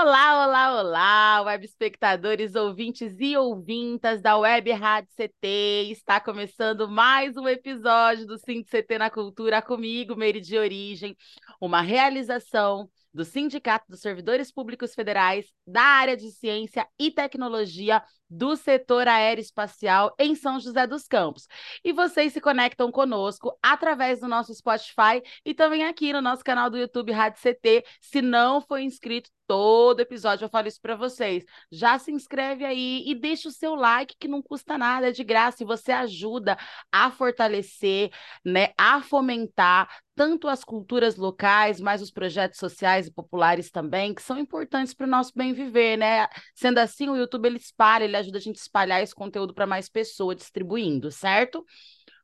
[0.00, 5.90] Olá, olá, olá, web espectadores, ouvintes e ouvintas da Web Rádio CT.
[5.90, 11.16] Está começando mais um episódio do CT na Cultura comigo, Meire de Origem,
[11.60, 18.56] uma realização do Sindicato dos Servidores Públicos Federais da área de Ciência e Tecnologia do
[18.56, 21.46] setor aeroespacial em São José dos Campos.
[21.84, 26.70] E vocês se conectam conosco através do nosso Spotify e também aqui no nosso canal
[26.70, 27.84] do YouTube Rádio CT.
[28.00, 31.42] Se não for inscrito, todo episódio eu falo isso para vocês.
[31.72, 35.24] Já se inscreve aí e deixa o seu like, que não custa nada, é de
[35.24, 36.56] graça, e você ajuda
[36.92, 38.10] a fortalecer,
[38.44, 44.20] né, a fomentar tanto as culturas locais, mas os projetos sociais e populares também, que
[44.20, 46.26] são importantes para o nosso bem viver, né?
[46.56, 49.66] Sendo assim, o YouTube ele espalha, ele ajuda a gente a espalhar esse conteúdo para
[49.66, 51.64] mais pessoas, distribuindo, certo?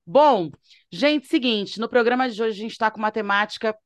[0.07, 0.51] Bom,
[0.91, 3.77] gente, seguinte, no programa de hoje a gente está com uma temática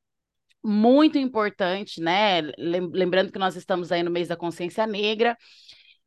[0.62, 2.42] muito importante, né?
[2.58, 5.36] Lembrando que nós estamos aí no mês da consciência negra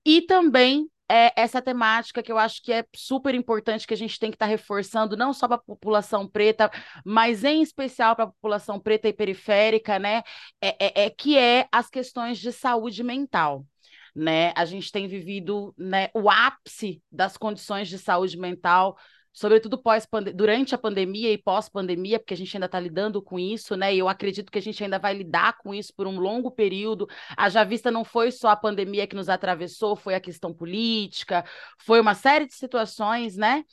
[0.05, 4.17] e também é essa temática que eu acho que é super importante que a gente
[4.17, 6.71] tem que estar tá reforçando, não só para a população preta,
[7.05, 10.23] mas em especial para a população preta e periférica, né?
[10.61, 13.65] É, é, é, que é as questões de saúde mental.
[14.13, 14.51] Né?
[14.55, 18.97] A gente tem vivido né, o ápice das condições de saúde mental
[19.33, 23.75] sobretudo pós durante a pandemia e pós-pandemia, porque a gente ainda está lidando com isso,
[23.75, 23.93] né?
[23.93, 27.07] E eu acredito que a gente ainda vai lidar com isso por um longo período.
[27.37, 31.45] A já vista não foi só a pandemia que nos atravessou, foi a questão política,
[31.79, 33.63] foi uma série de situações, né?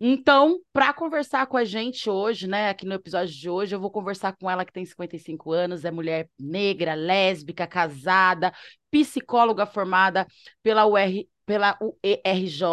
[0.00, 3.90] Então, para conversar com a gente hoje, né, aqui no episódio de hoje, eu vou
[3.90, 8.52] conversar com ela que tem 55 anos, é mulher negra, lésbica, casada,
[8.92, 10.24] psicóloga formada
[10.62, 12.64] pela UR, pela UERJ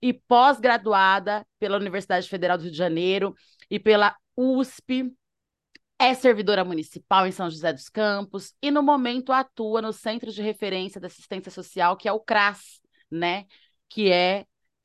[0.00, 3.34] e pós-graduada pela Universidade Federal do Rio de Janeiro
[3.68, 5.12] e pela USP.
[5.98, 10.42] É servidora municipal em São José dos Campos e, no momento, atua no Centro de
[10.42, 12.80] Referência da Assistência Social, que é o CRAS,
[13.10, 13.46] né?
[13.88, 14.44] Que é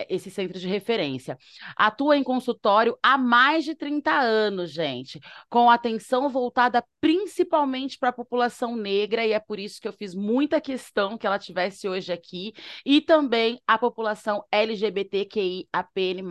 [0.09, 1.37] esse centro de referência.
[1.75, 5.19] Atua em consultório há mais de 30 anos, gente,
[5.49, 10.13] com atenção voltada principalmente para a população negra, e é por isso que eu fiz
[10.13, 12.53] muita questão que ela tivesse hoje aqui,
[12.85, 16.21] e também a população LGBTQIAPN+.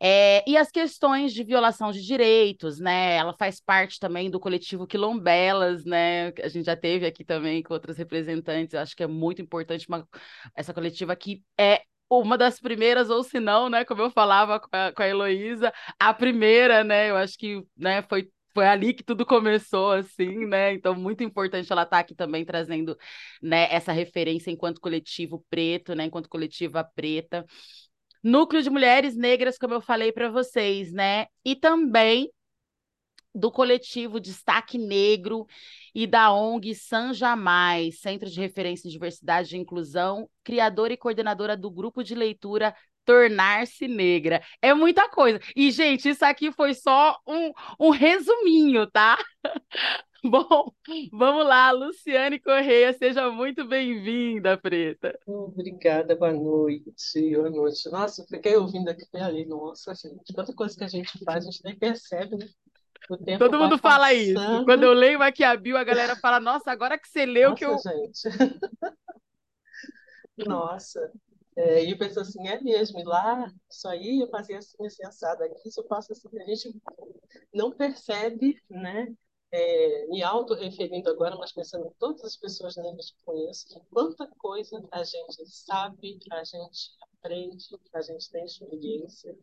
[0.00, 3.16] É, e as questões de violação de direitos, né?
[3.16, 6.28] Ela faz parte também do coletivo Quilombelas, né?
[6.42, 8.74] A gente já teve aqui também com outros representantes.
[8.74, 10.06] Acho que é muito importante uma,
[10.54, 11.82] essa coletiva que é
[12.22, 15.72] uma das primeiras, ou se não, né, como eu falava com a, com a Heloísa,
[15.98, 20.72] a primeira, né, eu acho que, né, foi foi ali que tudo começou, assim, né?
[20.72, 22.96] Então, muito importante ela estar tá aqui também trazendo,
[23.42, 27.44] né, essa referência enquanto coletivo preto, né, enquanto coletiva preta.
[28.22, 31.26] Núcleo de Mulheres Negras, como eu falei para vocês, né?
[31.44, 32.30] E também
[33.34, 35.46] do coletivo Destaque Negro
[35.94, 41.56] e da ONG San Jamais, Centro de Referência em Diversidade e Inclusão, criadora e coordenadora
[41.56, 42.74] do grupo de leitura
[43.04, 44.42] Tornar-se Negra.
[44.62, 45.38] É muita coisa.
[45.54, 49.18] E, gente, isso aqui foi só um, um resuminho, tá?
[50.26, 50.72] Bom,
[51.12, 55.18] vamos lá, Luciane Correia, seja muito bem-vinda, Preta.
[55.26, 57.90] Obrigada, boa noite, boa noite.
[57.90, 61.62] Nossa, fiquei ouvindo aqui ali, nossa, gente, quanta coisa que a gente faz, a gente
[61.62, 62.48] nem percebe, né?
[63.38, 64.20] Todo mundo fala passando.
[64.20, 64.64] isso.
[64.64, 67.78] Quando eu leio Maquiavel, a galera fala: Nossa, agora que você leu Nossa, que eu.
[67.78, 68.28] Gente.
[70.46, 71.12] Nossa.
[71.56, 75.06] É, e eu penso assim, é mesmo, e lá, isso aí eu fazia assim, assim,
[75.06, 76.74] assado aqui, isso eu faço assim, a gente
[77.52, 79.14] não percebe, né,
[79.52, 84.82] é, me auto-referindo agora, mas pensando em todas as pessoas negras que conheço, quanta coisa
[84.90, 86.90] a gente sabe, a gente
[87.24, 89.36] aprende, a gente tem experiência,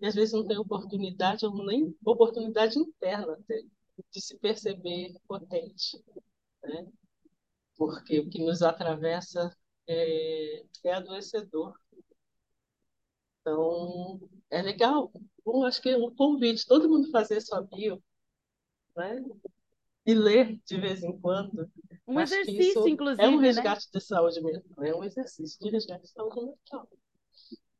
[0.00, 3.62] e às vezes não tem oportunidade, ou nem oportunidade interna até,
[4.10, 6.02] de se perceber potente.
[6.62, 6.88] Né?
[7.76, 9.54] Porque o que nos atravessa
[9.86, 11.78] é, é adoecedor.
[13.40, 15.12] Então, é legal.
[15.44, 18.02] Bom, acho que é um convite, todo mundo fazer sua bio,
[18.96, 19.22] né?
[20.04, 21.70] E ler de vez em quando.
[22.06, 23.22] Um acho exercício, inclusive.
[23.22, 23.46] É um né?
[23.48, 24.00] resgate né?
[24.00, 24.84] de saúde mental.
[24.84, 26.88] É um exercício de resgate de saúde mental.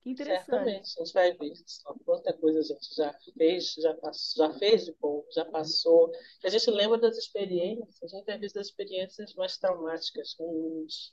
[0.06, 0.46] Que interessante.
[0.46, 4.54] Certamente, a gente vai ver só quanta coisa a gente já fez, já, passou, já
[4.56, 6.12] fez de bom, já passou.
[6.44, 11.10] A gente lembra das experiências, a gente às vezes das experiências mais traumáticas, ruins,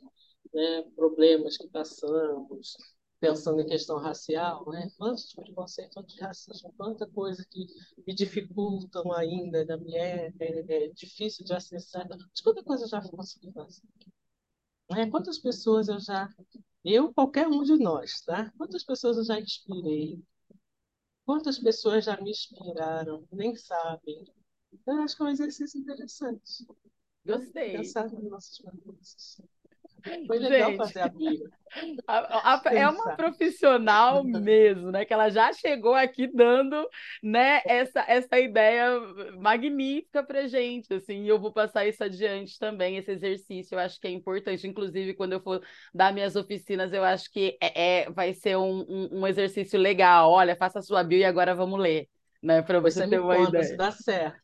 [0.54, 2.78] né, problemas que passamos,
[3.20, 4.88] pensando em questão racial, né?
[4.96, 7.66] Quantos preconceitos, quantos racismo, quanta coisa que
[8.06, 12.08] me dificultam ainda, da mulher, é, é difícil de acessar.
[12.44, 13.82] Quanta coisa eu já consegui fazer.
[14.92, 15.10] Né?
[15.10, 16.30] Quantas pessoas eu já,
[16.86, 18.52] eu, qualquer um de nós, tá?
[18.58, 20.22] Quantas pessoas eu já inspirei?
[21.26, 23.28] Quantas pessoas já me inspiraram?
[23.32, 24.24] Nem sabem.
[24.72, 26.66] Então, acho que é um exercício interessante.
[27.26, 27.78] Gostei.
[27.78, 29.42] Pensar nas nossas mudanças.
[30.28, 31.12] Foi legal Gente, fazer a.
[32.06, 35.06] A, a, é uma profissional mesmo, né?
[35.06, 36.88] Que ela já chegou aqui dando,
[37.22, 39.00] né, essa, essa ideia
[39.40, 44.00] magnífica pra gente, assim, e eu vou passar isso adiante também, esse exercício, eu acho
[44.00, 48.12] que é importante, inclusive quando eu for dar minhas oficinas, eu acho que é, é
[48.12, 51.80] vai ser um, um, um, exercício legal, olha, faça a sua bio e agora vamos
[51.80, 52.08] ler,
[52.42, 53.64] né, para você, você ter uma conta, ideia.
[53.64, 54.43] Se dá certo.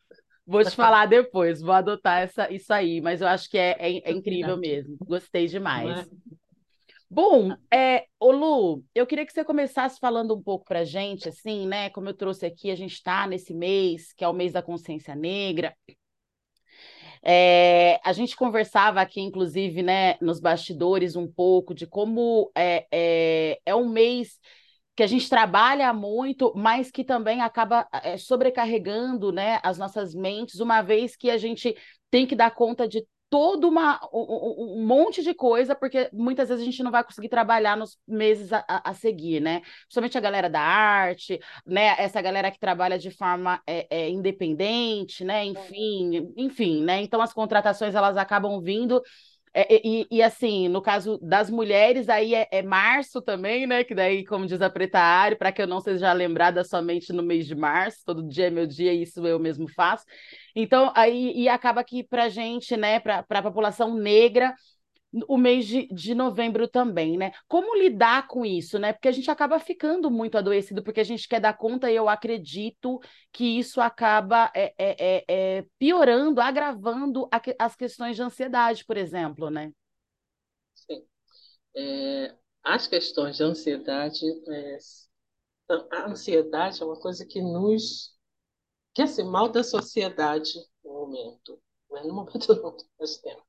[0.50, 4.10] Vou te falar depois, vou adotar essa, isso aí, mas eu acho que é, é,
[4.10, 4.98] é incrível mesmo.
[5.00, 6.10] Gostei demais.
[7.08, 11.68] Bom, é, ô Lu, eu queria que você começasse falando um pouco pra gente, assim,
[11.68, 11.92] né?
[11.92, 15.16] Como eu trouxe aqui, a gente está nesse mês, que é o mês da consciência
[15.16, 15.76] negra.
[17.22, 23.60] É, a gente conversava aqui, inclusive, né, nos bastidores, um pouco de como é, é,
[23.66, 24.40] é um mês
[25.00, 30.60] que a gente trabalha muito, mas que também acaba é, sobrecarregando né, as nossas mentes,
[30.60, 31.74] uma vez que a gente
[32.12, 36.62] tem que dar conta de todo uma, um, um, monte de coisa, porque muitas vezes
[36.62, 39.62] a gente não vai conseguir trabalhar nos meses a, a, seguir, né?
[39.84, 41.96] Principalmente a galera da arte, né?
[41.98, 45.46] Essa galera que trabalha de forma é, é, independente, né?
[45.46, 47.02] Enfim, enfim, né?
[47.02, 49.02] Então as contratações elas acabam vindo
[49.54, 53.84] é, e, e, assim, no caso das mulheres, aí é, é, março também, né?
[53.84, 57.24] Que daí, como diz a Preta Ari, para que eu não seja lembrada somente no
[57.24, 60.06] mês de março, todo dia é meu dia, isso eu mesmo faço.
[60.56, 64.54] Então, aí e acaba que para gente, né, para a população negra,
[65.28, 67.32] o mês de, de novembro também, né?
[67.48, 68.94] Como lidar com isso, né?
[68.94, 72.08] Porque a gente acaba ficando muito adoecido, porque a gente quer dar conta, e eu
[72.08, 73.00] acredito
[73.32, 78.98] que isso acaba é, é, é, é piorando, agravando a, as questões de ansiedade, por
[78.98, 79.72] exemplo, né?
[80.76, 81.04] Sim.
[81.76, 84.78] É, as questões de ansiedade, é,
[85.92, 88.18] a ansiedade é uma coisa que nos
[88.94, 90.52] que assim, mal da sociedade
[90.84, 92.04] no momento, né?
[92.04, 93.49] no momento não nós temos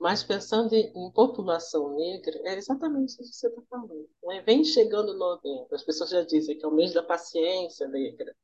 [0.00, 4.08] mas pensando em, em, população negra, é exatamente isso que você está falando.
[4.24, 4.42] Né?
[4.42, 8.34] Vem chegando novembro, as pessoas já dizem que é o mês da paciência negra,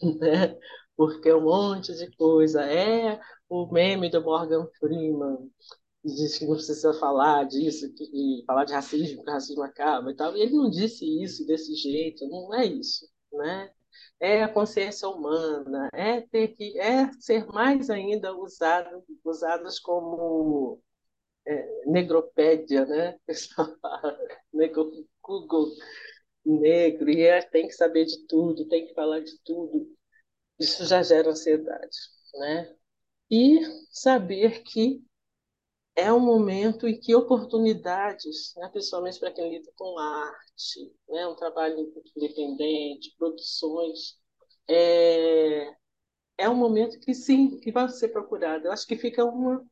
[0.20, 0.58] né?
[0.96, 2.62] porque é um monte de coisa.
[2.64, 5.50] É o meme do Morgan Freeman,
[6.02, 10.10] que diz que não precisa falar disso, que, falar de racismo, que o racismo acaba
[10.10, 10.36] e tal.
[10.36, 13.06] E ele não disse isso desse jeito, não é isso.
[13.32, 13.70] Né?
[14.20, 20.80] é a consciência humana, é ter que é ser mais ainda usado, usadas como
[21.48, 23.18] é, negropédia, né?
[24.52, 24.90] Negro,
[25.22, 25.70] Google
[26.44, 29.88] negro, e é, tem que saber de tudo, tem que falar de tudo.
[30.58, 31.96] Isso já gera ansiedade,
[32.34, 32.76] né?
[33.30, 33.60] E
[33.92, 35.02] saber que
[35.96, 41.34] é um momento em que oportunidades, né, principalmente para quem lida com arte, né, um
[41.34, 44.16] trabalho independente, produções,
[44.68, 45.74] é,
[46.38, 48.66] é um momento que sim, que vai ser procurado.
[48.66, 49.66] Eu acho que fica uma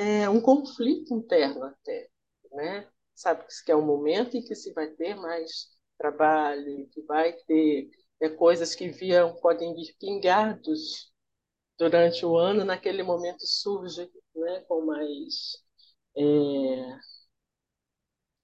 [0.00, 2.08] é, um conflito interno até,
[2.52, 2.88] né?
[3.14, 5.68] Sabe que é um momento em que se vai ter mais
[5.98, 11.12] trabalho, que vai ter é, coisas que viam podem vir pingados
[11.78, 15.62] durante o ano, naquele momento surge, né, com mais
[16.16, 16.22] é,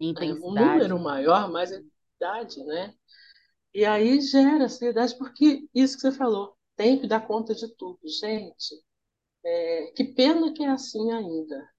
[0.01, 2.95] um número maior, mais intensidade, né?
[3.75, 7.99] E aí gera ansiedade, porque isso que você falou, tem que dar conta de tudo.
[8.05, 8.75] Gente,
[9.47, 11.71] é, que pena que é assim ainda,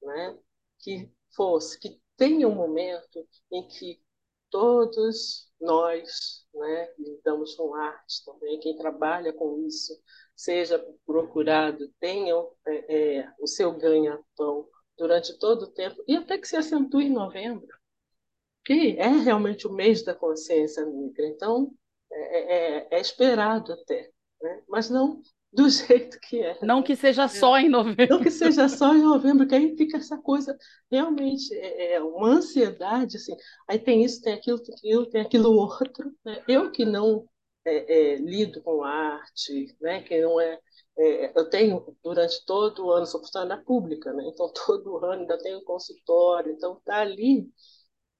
[0.00, 0.38] né?
[0.78, 4.00] que fosse, que tenha um momento em que
[4.48, 9.92] todos nós, né, lidamos com arte também, quem trabalha com isso,
[10.36, 12.34] seja procurado, tenha
[12.66, 17.12] é, é, o seu ganha-pão durante todo o tempo, e até que se acentue em
[17.12, 17.68] novembro,
[18.64, 21.26] que é realmente o mês da consciência negra.
[21.26, 21.72] Então,
[22.10, 24.62] é, é, é esperado até, né?
[24.68, 25.20] mas não
[25.56, 26.58] do jeito que é.
[26.62, 28.16] Não que seja só em novembro.
[28.16, 30.56] Não que seja só em novembro, que aí fica essa coisa
[30.90, 33.34] realmente é, é uma ansiedade, assim.
[33.66, 36.14] Aí tem isso, tem aquilo, tem aquilo, tem aquilo outro.
[36.24, 36.44] Né?
[36.46, 37.26] Eu que não
[37.64, 40.02] é, é, lido com arte, né?
[40.02, 40.60] Que não é,
[40.98, 44.24] é, eu tenho durante todo o ano sou funcionária pública, né?
[44.28, 47.50] Então todo ano ainda tenho consultório, então tá ali.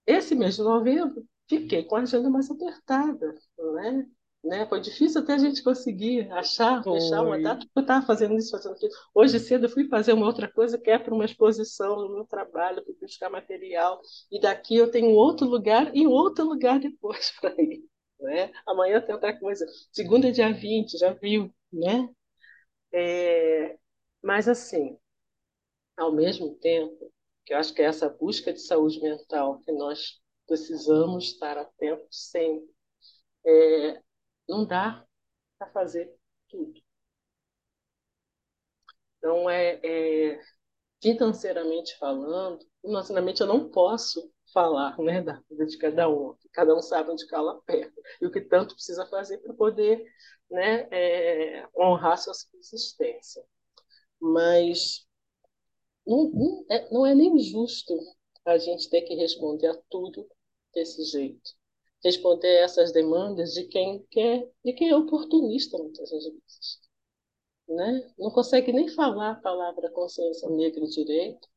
[0.06, 3.34] Esse mês de novembro fiquei com a agenda mais apertada,
[3.74, 4.06] né?
[4.46, 4.66] Né?
[4.66, 7.00] Foi difícil até a gente conseguir achar, Foi.
[7.00, 8.92] fechar uma data, eu estava fazendo isso, fazendo aquilo.
[9.14, 12.24] Hoje cedo eu fui fazer uma outra coisa que é para uma exposição no meu
[12.24, 14.00] trabalho, para buscar material,
[14.30, 17.84] e daqui eu tenho outro lugar e outro lugar depois para ir.
[18.20, 18.50] Né?
[18.66, 19.66] Amanhã tem outra coisa.
[19.92, 22.08] Segunda, dia 20, já viu, né?
[22.92, 23.76] É...
[24.22, 24.96] Mas, assim,
[25.96, 27.12] ao mesmo tempo,
[27.44, 32.30] que eu acho que é essa busca de saúde mental que nós precisamos estar atentos
[32.30, 32.68] sempre,
[33.44, 34.02] é,
[34.48, 35.06] não dá
[35.58, 36.14] para fazer
[36.48, 36.80] tudo.
[39.18, 40.40] Então, é, é,
[41.02, 46.36] financeiramente falando, financeiramente eu não posso falar né, da vida de cada um.
[46.52, 50.04] Cada um sabe onde cala perto e o que tanto precisa fazer para poder
[50.50, 53.44] né, é, honrar sua subsistência.
[54.20, 55.06] Mas
[56.06, 57.94] não, não, é, não é nem justo
[58.44, 60.28] a gente ter que responder a tudo
[60.72, 61.50] desse jeito
[62.04, 66.80] responder essas demandas de quem quer, de quem é oportunista muitas vezes.
[67.68, 68.12] Né?
[68.18, 71.48] Não consegue nem falar a palavra consciência negra direito,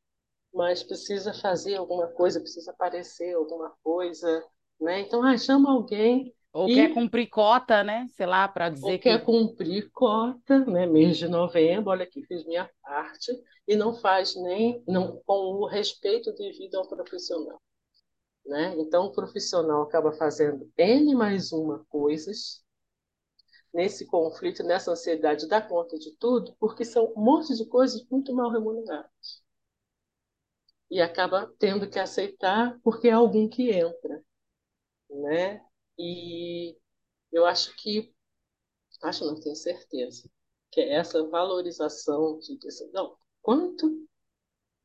[0.52, 4.44] mas precisa fazer alguma coisa, precisa aparecer alguma coisa,
[4.80, 5.00] né?
[5.00, 6.74] Então, ah, chama alguém ou e...
[6.74, 8.06] quer cumprir cota, né?
[8.10, 10.86] Sei lá, para dizer Ou que quer cumprir cota, né?
[10.86, 13.30] Mês de novembro, olha aqui, fiz minha parte
[13.68, 17.60] e não faz nem não com o respeito devido ao profissional.
[18.44, 18.74] Né?
[18.78, 22.62] Então, o profissional acaba fazendo N mais uma coisas
[23.72, 28.32] nesse conflito, nessa ansiedade, dá conta de tudo, porque são um monte de coisas muito
[28.34, 29.10] mal remuneradas.
[30.90, 34.22] E acaba tendo que aceitar porque é alguém que entra.
[35.10, 35.64] Né?
[35.98, 36.76] E
[37.32, 38.14] eu acho que,
[39.02, 40.30] acho não tenho certeza,
[40.72, 42.58] que é essa valorização de
[42.92, 44.08] não, quanto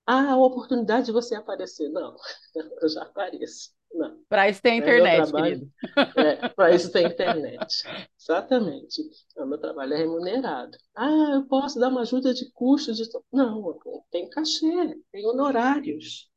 [0.06, 1.90] ah, a oportunidade de você aparecer.
[1.90, 2.16] Não,
[2.82, 3.74] eu já apareço.
[3.94, 4.20] Não.
[4.28, 5.72] Para isso tem internet, querido.
[6.18, 7.84] É, para isso tem internet.
[8.20, 9.02] Exatamente.
[9.38, 10.78] O meu trabalho é remunerado.
[10.94, 13.04] Ah, eu posso dar uma ajuda de custo de.
[13.32, 13.80] Não,
[14.12, 16.30] tem cachê, tem honorários.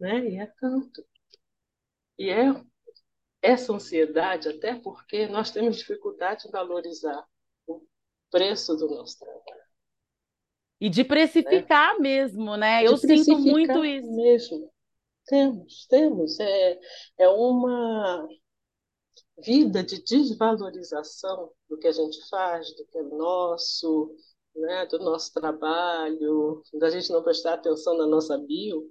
[0.00, 0.28] Né?
[0.28, 1.04] E é tanto.
[2.18, 2.48] E é
[3.40, 7.24] essa ansiedade, até porque nós temos dificuldade em valorizar
[7.66, 7.80] o
[8.30, 9.67] preço do nosso trabalho.
[10.80, 12.00] E de precificar né?
[12.00, 12.80] mesmo, né?
[12.80, 14.12] De Eu sinto muito isso.
[14.14, 14.72] Mesmo.
[15.26, 16.40] Temos, temos.
[16.40, 16.80] É,
[17.18, 18.26] é uma
[19.44, 24.14] vida de desvalorização do que a gente faz, do que é nosso,
[24.54, 24.86] né?
[24.86, 28.90] do nosso trabalho, da gente não prestar atenção na nossa bio,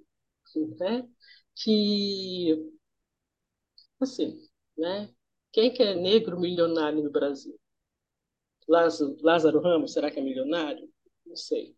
[0.78, 1.06] né?
[1.56, 2.70] que,
[4.00, 4.38] assim,
[4.76, 5.12] né?
[5.52, 7.58] quem que é negro milionário no Brasil?
[8.68, 10.88] Lázaro, Lázaro Ramos, será que é milionário?
[11.28, 11.76] Não sei.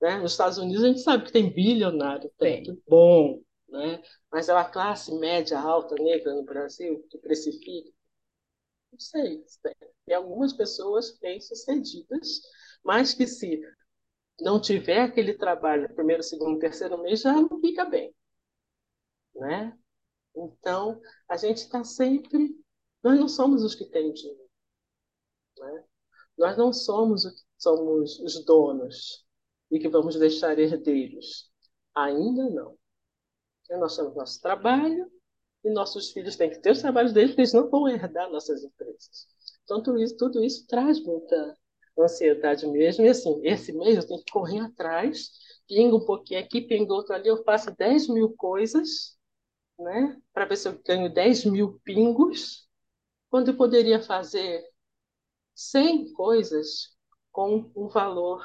[0.00, 0.18] Né?
[0.18, 4.02] Nos Estados Unidos a gente sabe que tem bilionário, tanto bom, né?
[4.30, 7.90] mas é uma classe média alta negra no Brasil que precifica.
[8.92, 9.44] Não sei.
[10.06, 12.40] Tem algumas pessoas bem-sucedidas,
[12.82, 13.60] mas que se
[14.40, 18.14] não tiver aquele trabalho no primeiro, segundo, terceiro mês, já não fica bem.
[19.34, 19.76] Né?
[20.34, 22.56] Então, a gente está sempre.
[23.02, 24.48] Nós não somos os que têm dinheiro.
[25.58, 25.84] Né?
[26.38, 29.26] Nós não somos o que somos os donos
[29.70, 31.50] e que vamos deixar herdeiros.
[31.94, 32.76] Ainda não.
[33.70, 35.10] Nós temos nosso trabalho
[35.64, 38.62] e nossos filhos têm que ter os trabalhos deles, porque eles não vão herdar nossas
[38.64, 39.26] empresas.
[39.64, 41.56] Então, tudo isso, tudo isso traz muita
[41.98, 43.04] ansiedade mesmo.
[43.04, 45.30] E assim, esse mês eu tenho que correr atrás,
[45.66, 49.18] pingo um pouquinho aqui, pingo outro ali, eu faço 10 mil coisas,
[49.78, 50.20] né?
[50.32, 52.68] Para ver se eu ganho 10 mil pingos,
[53.30, 54.64] quando eu poderia fazer
[55.54, 56.96] 100 coisas
[57.38, 58.44] com um valor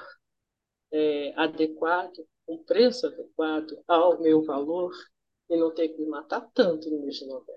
[0.91, 2.13] é, adequado,
[2.47, 4.91] um preço adequado ao meu valor
[5.49, 7.55] e não ter que me matar tanto no mês de novembro.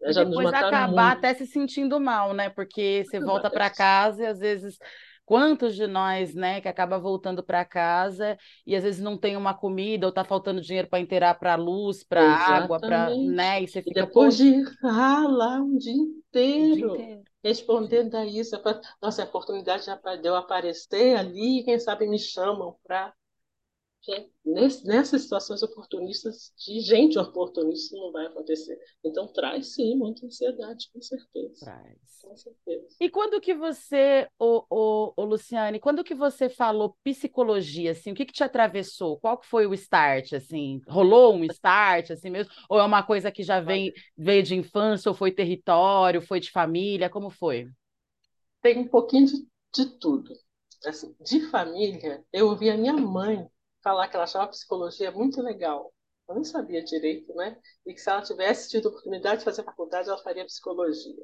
[0.00, 0.12] Né?
[0.12, 0.98] Já depois acabar muito.
[0.98, 2.50] até se sentindo mal, né?
[2.50, 4.76] Porque você volta para casa e às vezes
[5.24, 8.36] quantos de nós, né, que acaba voltando para casa
[8.66, 12.02] e às vezes não tem uma comida ou tá faltando dinheiro para inteirar para luz,
[12.02, 16.90] para água, para, né, e você fica e depois de ralar um dia inteiro.
[16.90, 18.56] Um dia inteiro respondendo a isso.
[19.02, 23.14] Nossa, a oportunidade já deu aparecer ali, quem sabe me chamam para.
[24.44, 28.78] Nessas situações oportunistas, de gente oportunista, não vai acontecer.
[29.02, 31.64] Então, traz sim muita ansiedade, com certeza.
[31.64, 31.98] Traz.
[32.22, 32.86] Com certeza.
[33.00, 38.14] E quando que você, o, o, o Luciane, quando que você falou psicologia, assim, o
[38.14, 39.18] que, que te atravessou?
[39.18, 40.80] Qual que foi o start, assim?
[40.86, 42.52] Rolou um start, assim mesmo?
[42.68, 46.50] Ou é uma coisa que já vem, veio de infância, ou foi território, foi de
[46.50, 47.10] família?
[47.10, 47.68] Como foi?
[48.62, 50.34] Tem um pouquinho de, de tudo.
[50.84, 53.48] Assim, de família, eu ouvi a minha mãe
[53.84, 55.94] falar que ela achava psicologia muito legal.
[56.28, 57.60] Eu nem sabia direito, né?
[57.86, 61.14] E que se ela tivesse tido oportunidade de fazer faculdade, ela faria psicologia.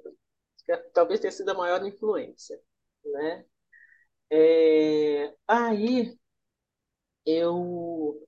[0.67, 2.61] que talvez tenha sido a maior influência,
[3.05, 3.45] né?
[4.31, 6.19] É, aí
[7.27, 8.21] eu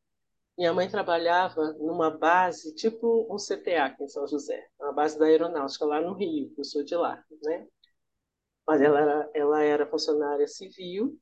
[0.58, 5.26] minha mãe trabalhava numa base tipo um CTA aqui em São José, uma base da
[5.26, 7.66] aeronáutica lá no Rio, eu sou de lá, né?
[8.66, 11.18] Mas ela era, ela era funcionária civil,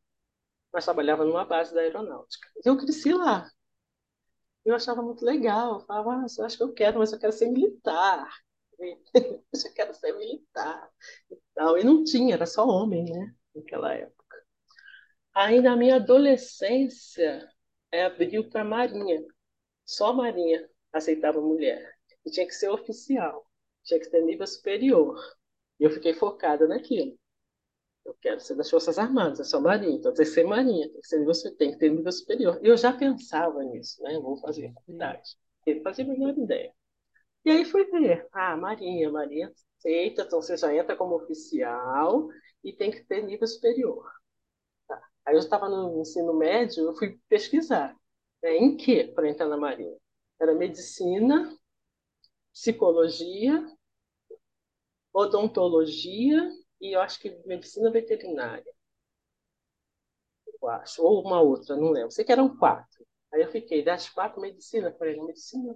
[0.72, 2.48] mas trabalhava numa base da aeronáutica.
[2.64, 3.50] Eu cresci lá.
[4.64, 5.74] Eu achava muito legal.
[5.74, 8.28] Eu falava, ah, eu acho que eu quero, mas eu quero ser militar.
[9.14, 10.90] eu quero ser militar.
[11.30, 11.78] E, tal.
[11.78, 13.34] e não tinha, era só homem, né?
[13.54, 14.36] Naquela época.
[15.34, 17.48] Aí na minha adolescência,
[17.92, 19.24] é, abriu para a Marinha.
[19.84, 21.94] Só a Marinha aceitava mulher.
[22.24, 23.46] E tinha que ser oficial,
[23.82, 25.18] tinha que ter nível superior.
[25.78, 27.18] E eu fiquei focada naquilo.
[28.04, 31.00] Eu quero ser das Forças Armadas, é só Marinha, então tem que ser Marinha, tem
[31.00, 32.58] que, ser nível, tem que ter nível superior.
[32.62, 34.18] E eu já pensava nisso, né?
[34.18, 35.36] Vou fazer faculdade.
[35.66, 36.72] Eu fazia a menor ideia.
[37.44, 42.28] E aí fui ver, ah, Marinha, Marinha aceita, então você já entra como oficial
[42.64, 44.06] e tem que ter nível superior.
[45.24, 47.96] Aí eu estava no ensino médio, eu fui pesquisar.
[48.42, 49.96] Né, em que para entrar na Marinha?
[50.40, 51.54] Era medicina,
[52.52, 53.66] psicologia,
[55.12, 56.50] odontologia
[56.80, 58.72] e eu acho que medicina veterinária.
[60.62, 61.02] Eu acho.
[61.02, 62.10] Ou uma outra, não lembro.
[62.10, 63.04] Sei que eram quatro.
[63.32, 64.92] Aí eu fiquei, das quatro, medicina.
[64.98, 65.74] Falei, medicina?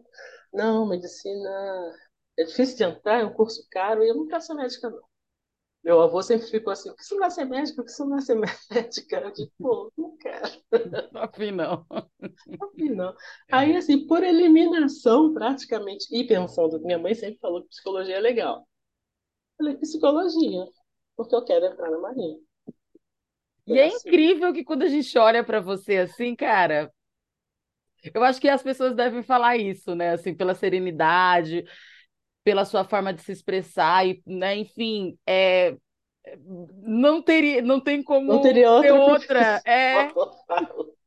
[0.53, 1.95] Não, medicina
[2.39, 5.03] é difícil de entrar, é um curso caro e eu não quero ser médica, não.
[5.85, 7.77] Meu avô sempre ficou assim, por que você não vai ser médica?
[7.77, 8.35] Por que você não vai ser
[8.73, 9.21] médica?
[9.21, 10.49] Eu digo, pô, não quero.
[11.15, 11.87] Afim não.
[12.61, 13.15] Afim não.
[13.51, 18.67] Aí, assim, por eliminação, praticamente, e pensando, minha mãe sempre falou que psicologia é legal.
[19.59, 20.65] Falei, psicologia,
[21.17, 22.39] porque eu quero entrar na Marinha.
[23.67, 24.09] E é, assim.
[24.09, 26.93] incrível que quando a gente olha para você assim, cara,
[28.13, 30.11] eu acho que as pessoas devem falar isso, né?
[30.11, 31.65] Assim, pela serenidade,
[32.43, 35.77] pela sua forma de se expressar e, né, enfim, é,
[36.83, 39.63] não teria, não tem como não teria outra, outra.
[39.65, 40.09] É,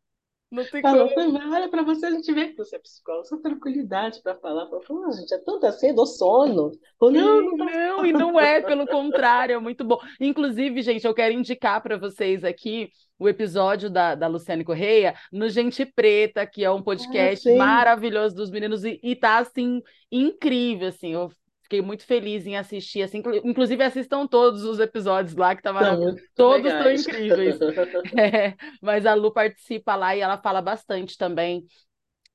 [0.49, 1.37] não tem Falou, como.
[1.53, 4.67] olha, para você a gente vê que você é psicóloga, só tranquilidade para falar.
[4.81, 6.71] Falou, ah, gente, é tanto assim, dou sono.
[6.97, 9.99] Falou, não, não, não, e não é, pelo contrário, é muito bom.
[10.21, 15.49] Inclusive, gente, eu quero indicar para vocês aqui o episódio da, da Luciane Correia no
[15.49, 20.87] Gente Preta, que é um podcast ah, maravilhoso dos meninos, e, e tá assim, incrível,
[20.87, 21.13] assim.
[21.13, 21.29] Eu
[21.67, 26.17] fiquei muito feliz em assistir, assim, inclusive assistam todos os episódios lá, que tá maravilhoso.
[26.33, 27.57] Todos estão incríveis.
[28.17, 31.65] É, mas a Lu participa lá e ela fala bastante também.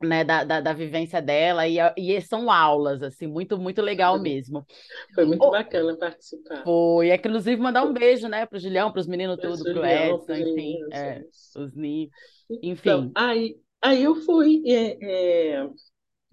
[0.01, 4.67] Né, da, da, da vivência dela, e, e são aulas, assim, muito, muito legal mesmo.
[5.15, 6.65] Foi muito oh, bacana participar.
[6.65, 10.79] Foi, é, inclusive mandar um beijo, né, pro Julião, pros meninos tudo, pro Edson, enfim,
[10.93, 11.23] é,
[11.57, 12.11] os Ni,
[12.51, 12.89] então, enfim.
[12.89, 15.69] Então, aí, aí eu fui, é, é,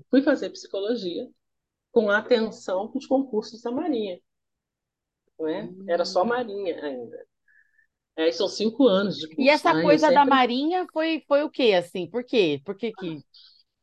[0.09, 1.29] fui fazer psicologia,
[1.99, 4.19] com atenção para os concursos da Marinha.
[5.41, 5.91] É?
[5.91, 6.27] Era só hum.
[6.27, 7.25] Marinha ainda.
[8.15, 9.41] É, são cinco anos de curso.
[9.41, 9.81] E essa né?
[9.81, 10.15] coisa sempre...
[10.15, 12.09] da Marinha foi, foi o quê, assim?
[12.09, 12.61] Por quê?
[12.65, 13.19] Por que que...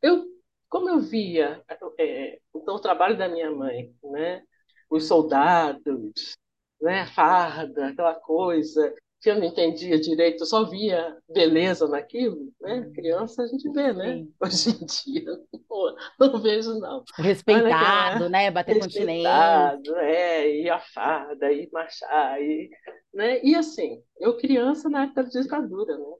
[0.00, 0.24] Eu,
[0.68, 1.62] como eu via
[1.98, 4.42] é, então, o trabalho da minha mãe, né?
[4.88, 6.36] os soldados,
[6.80, 7.06] né?
[7.06, 12.80] farda, aquela coisa, que eu não entendia direito, eu só via beleza naquilo, né?
[12.80, 12.92] Uhum.
[12.92, 14.18] Criança a gente vê, né?
[14.18, 14.34] Sim.
[14.40, 17.02] Hoje em dia, pô, não vejo, não.
[17.16, 18.50] Respeitado, né?
[18.50, 22.70] Bater respeitado, é, e a farda, e marchar, e,
[23.12, 23.42] né?
[23.42, 26.14] E assim, eu criança na época da ditadura, né?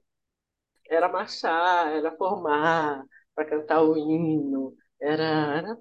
[0.89, 3.03] Era marchar, era formar,
[3.35, 5.77] para cantar o hino, era, era...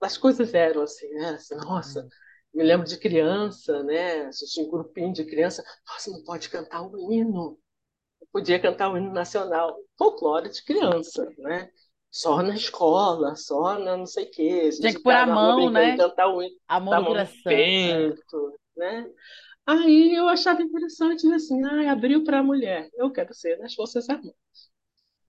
[0.00, 1.30] As coisas eram assim, né?
[1.30, 2.02] Assim, nossa...
[2.02, 2.08] Uhum
[2.54, 4.26] me lembro de criança, né?
[4.26, 5.64] Assisti um grupinho de criança.
[5.86, 7.58] Nossa, não pode cantar o hino.
[8.20, 9.76] Eu podia cantar o hino nacional.
[9.96, 11.70] Folclore de criança, né?
[12.10, 14.70] Só na escola, só na não sei o quê.
[14.70, 15.96] Tinha que pôr a mão, né?
[15.96, 17.42] Cantar o hino, a mão no coração.
[17.44, 19.06] Peito, né?
[19.66, 22.88] Aí eu achava interessante, assim, ah, abriu para a mulher.
[22.94, 24.34] Eu quero ser nas Forças Armadas.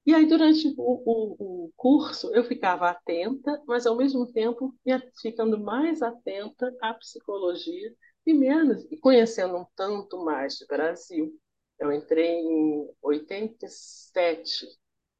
[0.05, 4.75] E aí, durante o, o, o, curso, eu ficava atenta, mas ao mesmo tempo
[5.21, 7.93] ficando mais atenta à psicologia
[8.25, 11.31] e menos, e conhecendo um tanto mais do Brasil.
[11.79, 14.67] Eu entrei em 87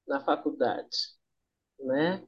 [0.07, 0.97] na faculdade,
[1.79, 2.23] né?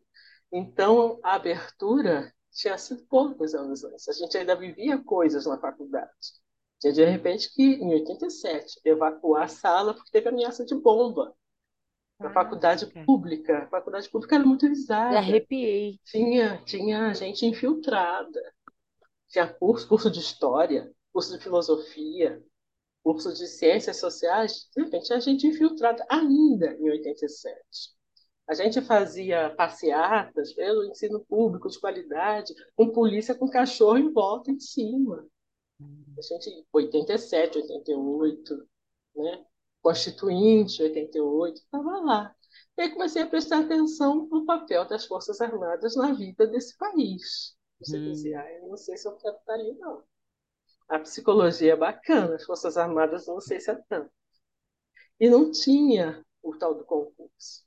[0.52, 4.08] Então, a abertura tinha sido poucos anos antes.
[4.08, 6.12] A gente ainda vivia coisas na faculdade.
[6.80, 11.36] Tinha, de repente, que, em 87, evacuar a sala porque teve ameaça de bomba
[12.22, 13.64] na ah, faculdade pública.
[13.64, 15.18] A faculdade pública era muito visada.
[15.18, 16.00] arrepiei.
[16.06, 18.42] Tinha, tinha gente infiltrada.
[19.28, 22.44] Tinha curso, curso de história, curso de filosofia,
[23.04, 24.70] curso de ciências sociais.
[24.76, 27.60] De repente, tinha gente infiltrada ainda em 87.
[28.48, 34.52] A gente fazia passeatas pelo ensino público de qualidade, com polícia com cachorro em volta
[34.52, 35.26] em cima.
[36.18, 38.68] A gente, 87, 88,
[39.16, 39.46] né?
[39.82, 42.36] Constituinte, 88, estava lá.
[42.78, 47.56] E aí comecei a prestar atenção no papel das Forças Armadas na vida desse país.
[47.80, 48.04] Você hum.
[48.12, 50.04] dizia, ah, eu não sei se eu quero estar ali, não.
[50.88, 54.12] A psicologia é bacana, as Forças Armadas não sei se é tanto.
[55.20, 57.63] E não tinha o tal do concurso.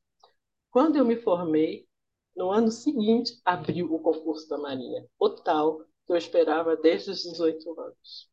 [0.70, 1.88] Quando eu me formei,
[2.36, 7.22] no ano seguinte, abriu o concurso da Marinha, o tal que eu esperava desde os
[7.22, 8.30] 18 anos.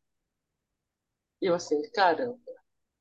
[1.40, 2.38] E eu assim, caramba,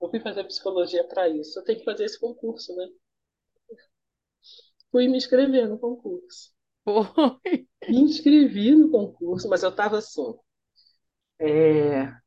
[0.02, 2.88] eu fui fazer psicologia para isso, eu tenho que fazer esse concurso, né?
[4.92, 6.52] Fui me inscrever no concurso.
[6.84, 7.68] Foi.
[7.88, 10.34] Me inscrevi no concurso, mas eu estava assim,
[11.40, 12.22] é,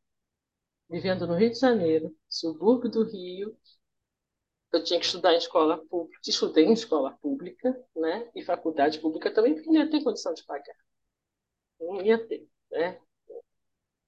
[0.89, 3.55] vivendo no Rio de Janeiro, subúrbio do Rio,
[4.75, 8.29] eu tinha que estudar em escola pública, estudei em escola pública, né?
[8.35, 10.75] E faculdade pública também, porque não ia ter condição de pagar.
[11.81, 12.99] Não ia ter, né?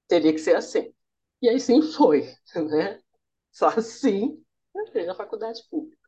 [0.09, 0.93] Teria que ser assim.
[1.43, 2.23] E aí sim foi,
[2.71, 3.01] né?
[3.59, 5.99] Só assim entrei na faculdade pública.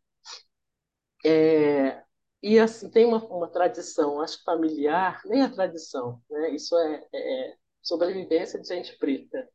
[1.24, 2.02] É,
[2.42, 6.50] e assim, tem uma, uma tradição, acho familiar, nem a tradição, né?
[6.50, 9.48] Isso é, é sobrevivência de gente preta.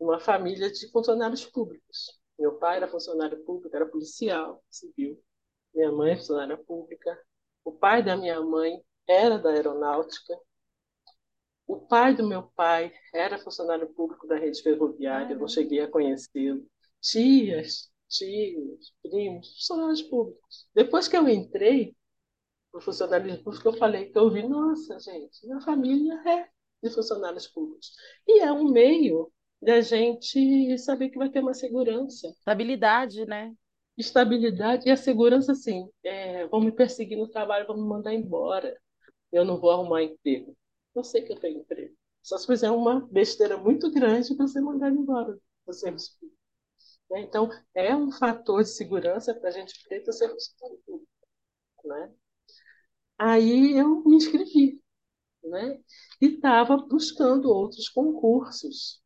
[0.00, 2.20] Uma família de funcionários públicos.
[2.38, 5.22] Meu pai era funcionário público, era policial civil.
[5.74, 7.18] Minha mãe funcionária pública.
[7.64, 10.34] O pai da minha mãe era da aeronáutica.
[11.68, 15.88] O pai do meu pai era funcionário público da rede ferroviária, eu não cheguei a
[15.90, 16.66] conhecê-lo.
[17.00, 20.68] Tias, tios, primos, funcionários públicos.
[20.74, 21.96] Depois que eu entrei
[22.72, 26.48] no funcionário público, eu falei que eu vi, nossa, gente, minha família é
[26.82, 27.92] de funcionários públicos.
[28.26, 32.28] E é um meio da gente saber que vai ter uma segurança.
[32.28, 33.54] Estabilidade, né?
[33.96, 38.76] Estabilidade e a segurança, assim, é, vão me perseguir no trabalho, vão me mandar embora.
[39.32, 40.56] Eu não vou arrumar emprego.
[40.94, 41.94] Eu sei que eu tenho emprego.
[42.22, 46.37] Só se fizer uma besteira muito grande para ser mandado embora do serviço público.
[47.10, 47.22] Né?
[47.22, 51.06] Então, é um fator de segurança para a gente preta ser público.
[51.84, 52.12] Né?
[53.18, 54.80] Aí eu me inscrevi.
[55.42, 55.80] Né?
[56.20, 59.02] E estava buscando outros concursos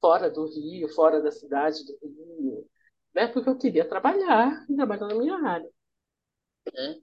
[0.00, 2.68] fora do Rio, fora da cidade do Rio,
[3.14, 3.28] né?
[3.28, 5.70] porque eu queria trabalhar e trabalhar na minha área.
[6.72, 7.00] Né?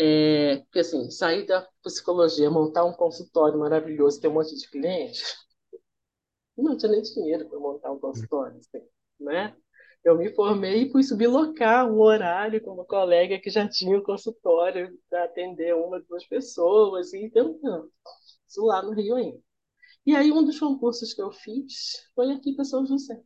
[0.00, 5.36] É, porque assim, sair da psicologia, montar um consultório maravilhoso, ter um monte de clientes,
[6.56, 8.86] não tinha nem dinheiro para montar um consultório, assim,
[9.20, 9.54] né?
[10.04, 14.02] Eu me formei e fui sublocar um horário com uma colega que já tinha um
[14.02, 17.92] consultório para atender uma, duas pessoas, e tentando.
[18.46, 19.38] Isso lá no Rio ainda.
[20.06, 23.20] E aí, um dos concursos que eu fiz foi aqui para São José.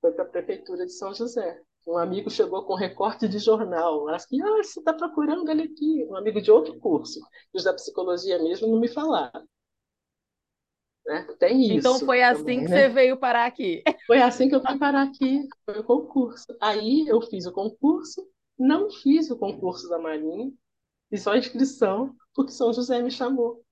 [0.00, 1.62] Foi para a Prefeitura de São José.
[1.86, 4.08] Um amigo chegou com recorte de jornal.
[4.08, 6.04] Assim, ah, você está procurando ele aqui.
[6.08, 7.20] Um amigo de outro curso.
[7.52, 9.46] Os da psicologia mesmo não me falaram.
[11.06, 11.26] Né?
[11.38, 11.78] Tem isso.
[11.78, 12.76] Então foi assim também, que né?
[12.76, 13.82] você veio parar aqui.
[14.06, 15.46] Foi assim que eu fui parar aqui.
[15.64, 16.46] Foi o concurso.
[16.60, 18.26] Aí eu fiz o concurso,
[18.58, 20.50] não fiz o concurso da Marinha,
[21.10, 23.62] fiz só a inscrição, porque São José me chamou.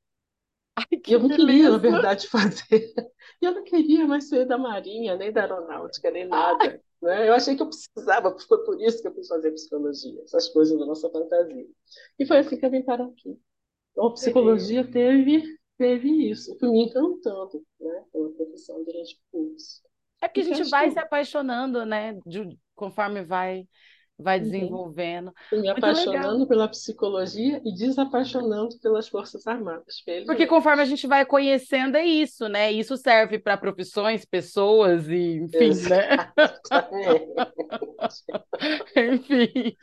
[0.77, 2.95] Ai, eu não queria, na verdade, fazer.
[3.41, 6.81] Eu não queria mais ser da Marinha, nem da Aeronáutica, nem nada.
[7.03, 7.29] Né?
[7.29, 10.79] Eu achei que eu precisava, foi por isso que eu fui fazer psicologia, essas coisas
[10.79, 11.67] da nossa fantasia.
[12.19, 13.39] E foi assim que eu vim parar aqui.
[13.91, 15.43] Então, a psicologia teve,
[15.83, 19.83] teve isso, fui me encantando né, pela profissão durante o curso.
[20.21, 23.67] É porque a gente vai se apaixonando, né, de, conforme vai
[24.19, 24.45] vai uhum.
[24.45, 25.33] desenvolvendo.
[25.51, 26.47] Me apaixonando legal.
[26.47, 30.01] pela psicologia e desapaixonando pelas Forças Armadas.
[30.27, 32.71] Porque conforme a gente vai conhecendo, é isso, né?
[32.71, 36.31] Isso serve para profissões, pessoas e enfim, né?
[38.97, 39.77] enfim,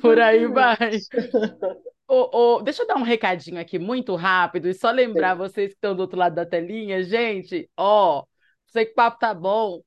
[0.00, 0.98] por aí vai.
[2.08, 5.38] Oh, oh, deixa eu dar um recadinho aqui muito rápido e só lembrar Sim.
[5.38, 8.24] vocês que estão do outro lado da telinha, gente, ó,
[8.68, 9.82] sei que o papo tá bom,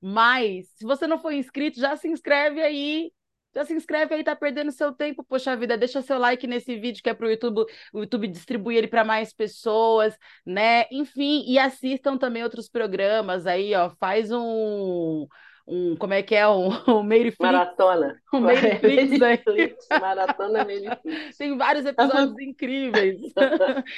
[0.00, 3.10] mas se você não for inscrito, já se inscreve aí
[3.54, 7.02] já se inscreve aí, tá perdendo seu tempo, poxa vida, deixa seu like nesse vídeo
[7.02, 10.86] que é pro YouTube, o YouTube distribuir ele para mais pessoas, né?
[10.90, 15.26] Enfim, e assistam também outros programas aí, ó, faz um
[15.66, 17.38] um, como é que é, um, um Meiriflix.
[17.40, 18.20] Maratona.
[18.32, 21.36] Um Meiriflix, Maratona Meiriflix.
[21.38, 23.20] Tem vários episódios incríveis.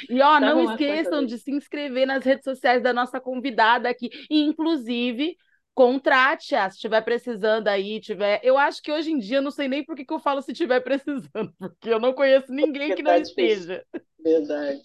[0.09, 5.37] e, ó, não esqueçam de se inscrever nas redes sociais da nossa convidada aqui, inclusive
[5.75, 8.41] contrate-a se estiver precisando aí, tiver.
[8.45, 10.53] Eu acho que hoje em dia não sei nem por que, que eu falo se
[10.53, 13.85] estiver precisando, porque eu não conheço ninguém que não esteja.
[14.23, 14.83] Verdade.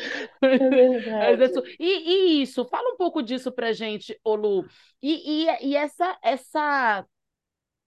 [0.42, 1.76] É verdade.
[1.78, 4.66] E, e, isso, fala um pouco disso pra gente, Olu.
[5.02, 7.06] E, e, e essa, essa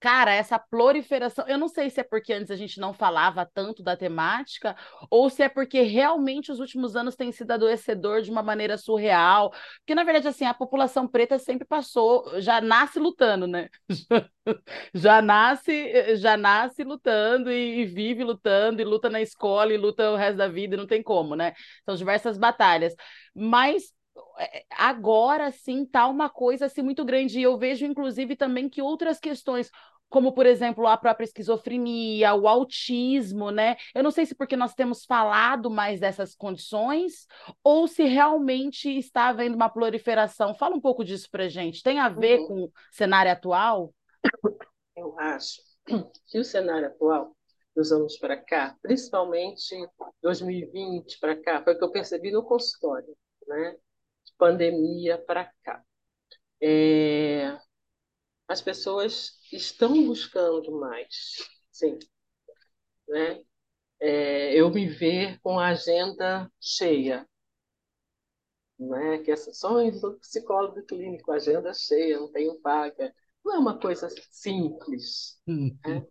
[0.00, 3.82] Cara, essa proliferação, eu não sei se é porque antes a gente não falava tanto
[3.82, 4.76] da temática,
[5.10, 9.50] ou se é porque realmente os últimos anos têm sido adoecedor de uma maneira surreal.
[9.80, 13.68] Porque, na verdade, assim, a população preta sempre passou, já nasce lutando, né?
[14.94, 20.10] Já nasce, já nasce lutando e, e vive lutando, e luta na escola, e luta
[20.10, 21.54] o resto da vida, e não tem como, né?
[21.84, 22.94] São diversas batalhas.
[23.34, 23.92] Mas
[24.70, 27.38] agora sim tá uma coisa assim muito grande.
[27.38, 29.70] E eu vejo, inclusive, também que outras questões,
[30.08, 33.76] como, por exemplo, a própria esquizofrenia, o autismo, né?
[33.94, 37.26] Eu não sei se porque nós temos falado mais dessas condições
[37.62, 40.54] ou se realmente está havendo uma proliferação.
[40.54, 41.82] Fala um pouco disso pra gente.
[41.82, 42.46] Tem a ver uhum.
[42.46, 43.92] com o cenário atual?
[44.96, 45.60] Eu acho
[46.26, 47.34] que o cenário atual
[47.74, 49.76] dos anos para cá, principalmente
[50.20, 53.76] 2020 para cá, foi o que eu percebi no consultório, né?
[54.38, 55.84] Pandemia para cá.
[56.62, 57.58] É,
[58.48, 61.36] as pessoas estão buscando mais,
[61.70, 61.98] sim.
[63.08, 63.42] Né?
[64.00, 67.28] É, eu me ver com a agenda cheia,
[68.78, 69.18] né?
[69.18, 73.14] que é sessões do psicólogo clínico, agenda cheia, não tenho vaga.
[73.44, 75.40] Não é uma coisa simples.
[75.46, 75.76] Uhum.
[75.84, 76.06] Né?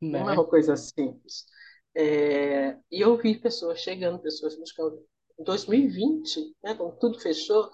[0.00, 0.32] Não é né?
[0.32, 1.46] uma coisa simples.
[1.94, 5.04] É, e eu vi pessoas chegando, pessoas buscando
[5.38, 7.70] em 2020, né, quando tudo fechou,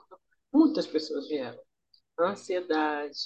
[0.53, 1.59] muitas pessoas vieram.
[2.18, 3.16] Ansiedade,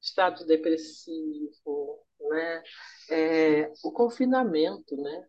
[0.00, 2.62] estado depressivo, né?
[3.10, 5.28] É, o confinamento, né?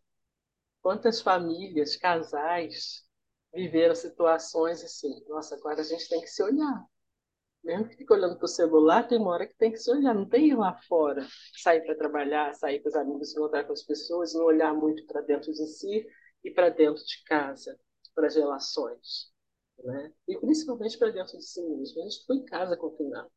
[0.82, 3.04] Quantas famílias, casais
[3.54, 6.86] viveram situações assim, nossa, agora a gente tem que se olhar.
[7.64, 10.16] Mesmo que fique olhando para o celular, tem uma hora que tem que se olhar,
[10.16, 11.28] não tem ir lá fora,
[11.62, 15.22] sair para trabalhar, sair com os amigos, encontrar com as pessoas, não olhar muito para
[15.22, 16.08] dentro de si
[16.44, 17.78] e para dentro de casa
[18.16, 19.32] para as relações,
[19.84, 20.14] né?
[20.28, 22.02] E principalmente para dentro de si mesmo.
[22.02, 23.30] A gente ficou em casa confinado.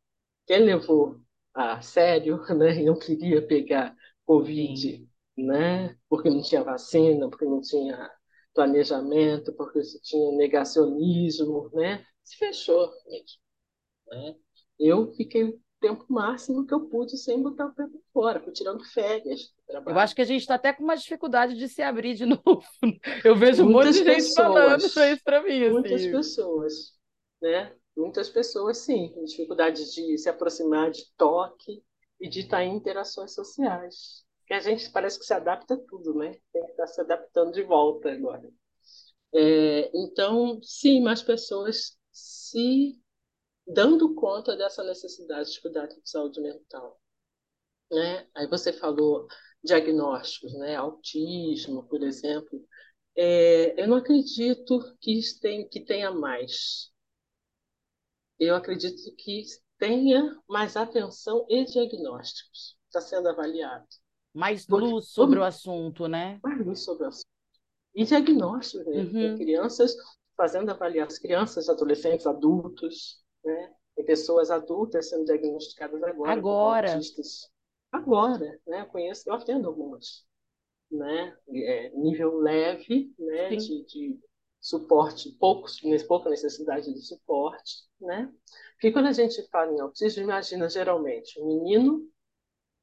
[0.47, 1.21] Quem levou
[1.55, 2.83] a sério, né?
[2.83, 5.97] Não queria pegar Covid, né?
[6.09, 8.11] Porque não tinha vacina, porque não tinha
[8.55, 12.05] planejamento, porque se tinha negacionismo, né?
[12.25, 13.39] Se fechou mesmo,
[14.09, 14.37] né?
[14.79, 18.85] Eu fiquei tempo máximo que eu pude sem botar o pé para fora, fui tirando
[18.85, 19.53] férias.
[19.69, 22.65] Eu acho que a gente está até com uma dificuldade de se abrir de novo.
[23.25, 25.65] Eu vejo muitas um monte de gente falando isso para mim.
[25.65, 25.73] Assim.
[25.73, 26.75] Muitas pessoas,
[27.43, 27.75] né?
[27.97, 31.83] Muitas pessoas, sim, com dificuldade de se aproximar de toque
[32.21, 34.25] e de estar em interações sociais.
[34.47, 36.37] Que a gente parece que se adapta a tudo, né?
[36.53, 38.51] Tem que estar se adaptando de volta agora.
[39.35, 42.99] É, então, sim, mais pessoas se
[43.67, 47.01] dando conta dessa necessidade de cuidar de saúde mental.
[47.91, 48.27] Né?
[48.35, 49.27] Aí você falou
[49.63, 50.77] diagnósticos, né?
[50.77, 52.63] autismo, por exemplo.
[53.17, 56.93] É, eu não acredito que, tem, que tenha mais.
[58.39, 59.45] Eu acredito que
[59.79, 62.77] tenha mais atenção e diagnósticos.
[62.87, 63.87] Está sendo avaliado.
[64.33, 66.41] Mais luz sobre o assunto, né?
[66.43, 67.29] Mais luz sobre o assunto.
[67.95, 69.03] E diagnósticos, né?
[69.03, 69.37] Uhum.
[69.37, 69.95] Crianças
[70.37, 73.75] fazendo avaliações, crianças, adolescentes, adultos, né?
[73.95, 76.33] Tem pessoas adultas sendo diagnosticadas agora.
[76.33, 77.01] Agora.
[77.93, 78.81] Agora, né?
[78.81, 80.27] Eu conheço, eu atendo algumas,
[80.91, 81.37] né?
[81.49, 83.51] É, nível leve, né?
[83.51, 84.21] De, de,
[84.61, 85.79] suporte, poucos,
[86.09, 88.33] pouca necessidade de suporte, né?
[88.73, 92.11] Porque quando a gente fala em autismo, imagina geralmente um menino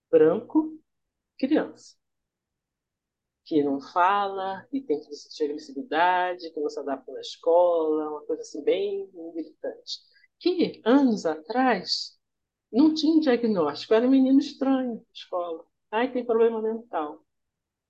[0.10, 0.80] branco,
[1.39, 1.95] criança,
[3.43, 8.26] que não fala, e tem que de agressividade, que não se adapta na escola, uma
[8.28, 10.11] coisa assim bem gritante
[10.41, 12.17] que anos atrás
[12.71, 15.63] não tinha diagnóstico, era um menino estranho na escola.
[15.91, 17.23] Ai, tem problema mental,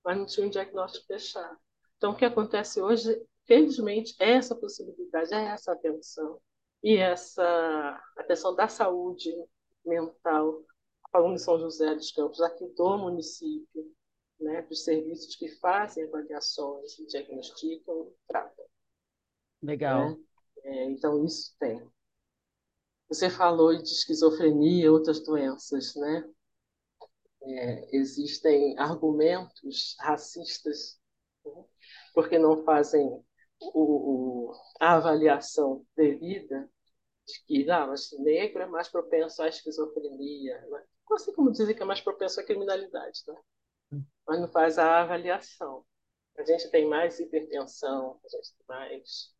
[0.04, 1.56] mas não tinha um diagnóstico fechado.
[1.96, 6.40] Então, o que acontece hoje, felizmente, é essa possibilidade, é essa atenção
[6.82, 9.32] e essa atenção da saúde
[9.86, 10.62] mental,
[11.10, 13.94] falando em São José dos Campos, aqui do município,
[14.40, 18.64] né, dos serviços que fazem avaliações, diagnosticam, tratam.
[19.62, 20.10] Legal.
[20.10, 20.18] Né?
[20.64, 21.80] É, então, isso tem.
[23.12, 26.24] Você falou de esquizofrenia e outras doenças, né?
[27.42, 30.98] É, existem argumentos racistas
[31.44, 31.64] né?
[32.14, 33.06] porque não fazem
[33.60, 36.70] o, o, a avaliação devida
[37.26, 40.84] de que ah, mas negro é mais propenso à esquizofrenia, né?
[41.12, 44.00] assim como dizer que é mais propenso à criminalidade, né?
[44.26, 45.84] mas não faz a avaliação.
[46.38, 49.34] A gente tem mais hipertensão, a gente tem mais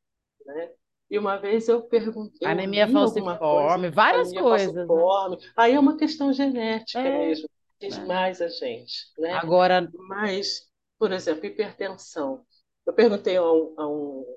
[0.45, 0.75] né?
[1.13, 2.49] E uma vez eu perguntei.
[2.49, 4.75] Anemia falciforme, várias anemia coisas.
[4.75, 4.87] Né?
[4.87, 5.37] Falciforme.
[5.37, 5.53] Né?
[5.55, 7.51] Aí é uma questão genética é, mesmo.
[7.79, 8.05] Diz é.
[8.07, 9.13] mais a gente.
[9.19, 9.31] Né?
[9.35, 9.87] Agora.
[10.09, 12.47] Mas, por exemplo, hipertensão.
[12.87, 14.37] Eu perguntei a um, a um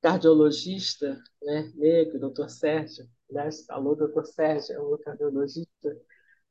[0.00, 5.94] cardiologista né, negro, doutor Sérgio, aliás, falou doutor Sérgio, é um cardiologista,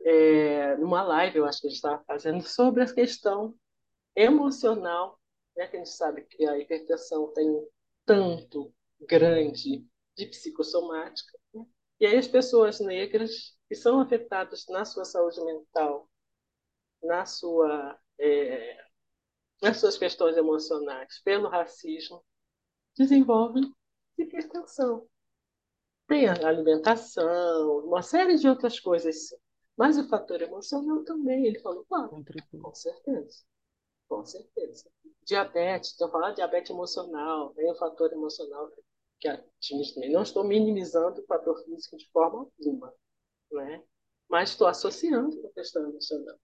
[0.01, 3.55] é, numa live, eu acho que a gente estava fazendo, sobre a questão
[4.15, 5.19] emocional,
[5.57, 7.67] né, que a gente sabe que a hipertensão tem
[8.05, 9.85] tanto grande
[10.15, 11.37] de psicossomática.
[11.53, 11.65] Né?
[11.99, 16.09] E aí as pessoas negras que são afetadas na sua saúde mental,
[17.03, 18.77] na sua, é,
[19.61, 22.23] nas suas questões emocionais pelo racismo,
[22.97, 23.73] desenvolvem
[24.17, 25.07] hipertensão.
[26.07, 29.29] Tem a alimentação, uma série de outras coisas,
[29.77, 32.23] mas o fator emocional também, ele falou, claro,
[32.61, 33.43] com certeza,
[34.09, 34.89] com certeza.
[35.23, 38.69] Diabetes, estou falando de diabetes emocional, tem o fator emocional
[39.19, 40.11] que atinge também.
[40.11, 42.93] Não estou minimizando o fator físico de forma alguma,
[43.51, 43.83] né?
[44.29, 46.35] mas estou associando com a questão emocional.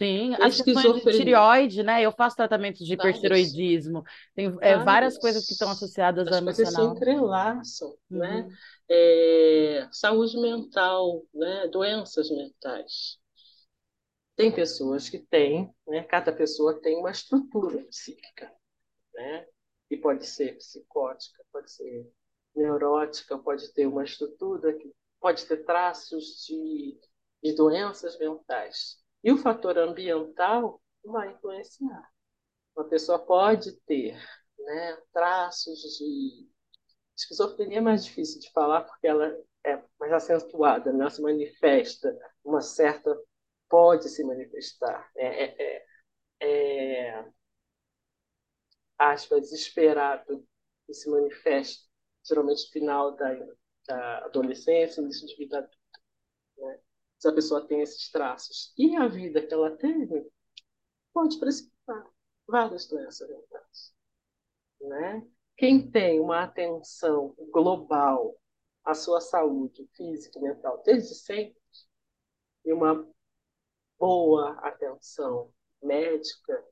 [0.00, 2.00] Sim, as questões de tireoide, né?
[2.02, 4.02] Eu faço tratamento de hipertiroidismo.
[4.34, 6.50] Tem é, várias coisas que estão associadas ao emocional.
[6.50, 8.36] As coisas se entrelaçam, né?
[8.36, 8.48] uhum.
[8.48, 8.56] né?
[8.88, 11.68] É, saúde mental, né?
[11.68, 13.19] Doenças mentais.
[14.40, 16.02] Tem pessoas que têm, né?
[16.04, 18.50] Cada pessoa tem uma estrutura psíquica,
[19.12, 19.46] né?
[19.90, 22.10] E pode ser psicótica, pode ser
[22.56, 26.98] neurótica, pode ter uma estrutura que pode ter traços de,
[27.42, 28.96] de doenças mentais.
[29.22, 32.10] E o fator ambiental vai influenciar.
[32.74, 34.16] Uma pessoa pode ter
[34.58, 36.48] né, traços de
[37.14, 41.00] esquizofrenia é mais difícil de falar porque ela é mais acentuada, né?
[41.00, 43.14] ela se manifesta, uma certa
[43.70, 45.10] pode se manifestar.
[45.16, 45.86] É, é,
[46.40, 47.24] é, é
[48.98, 50.46] aspas, esperado
[50.86, 51.88] que se manifeste,
[52.22, 53.34] geralmente no final da,
[53.86, 55.78] da adolescência, início de vida adulta.
[56.58, 56.80] Né?
[57.20, 58.72] se a pessoa tem esses traços.
[58.78, 60.26] E a vida que ela teve
[61.12, 62.06] pode precipitar
[62.48, 63.94] várias doenças mentais.
[64.80, 65.26] Né?
[65.56, 68.34] Quem tem uma atenção global
[68.82, 71.60] à sua saúde física e mental desde sempre,
[72.64, 73.06] e uma
[74.00, 76.64] boa atenção médica,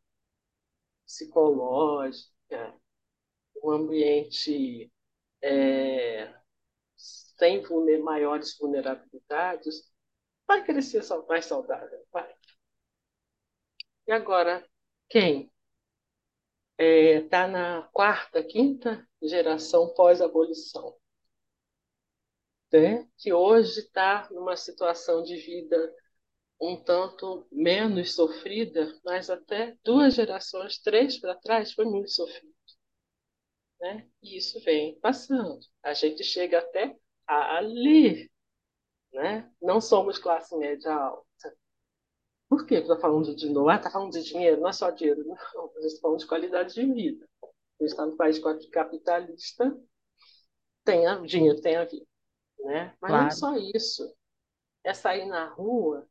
[1.04, 2.74] psicológica,
[3.62, 4.90] um ambiente
[5.42, 6.34] é,
[6.96, 7.62] sem
[8.02, 9.92] maiores vulnerabilidades,
[10.46, 12.02] vai crescer mais saudável.
[12.10, 12.34] Vai.
[14.06, 14.66] E agora,
[15.08, 15.52] quem
[16.78, 20.96] está é, tá na quarta, quinta geração pós-abolição,
[22.72, 23.06] né?
[23.18, 25.94] que hoje está numa situação de vida
[26.60, 32.54] um tanto menos sofrida, mas até duas gerações, três para trás, foi muito sofrido.
[33.80, 34.08] Né?
[34.22, 35.60] E isso vem passando.
[35.82, 38.28] A gente chega até ali
[39.12, 39.50] né?
[39.60, 41.26] Não somos classe média alta.
[42.48, 43.68] Por que está falando de novo?
[43.68, 44.60] Ah, está falando de dinheiro?
[44.60, 45.34] Não é só dinheiro, não.
[45.34, 47.28] A gente está falando de qualidade de vida.
[47.42, 47.46] A
[47.82, 48.40] gente está no país
[48.72, 49.78] capitalista,
[50.84, 52.06] tem a, dinheiro tem a vida.
[52.60, 52.96] Né?
[53.00, 53.22] Mas claro.
[53.22, 54.14] não é só isso.
[54.82, 56.08] É sair na rua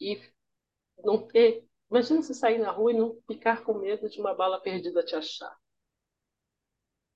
[0.00, 0.20] e
[1.04, 1.66] não ter.
[1.90, 5.14] Imagina você sair na rua e não ficar com medo de uma bala perdida te
[5.14, 5.56] achar.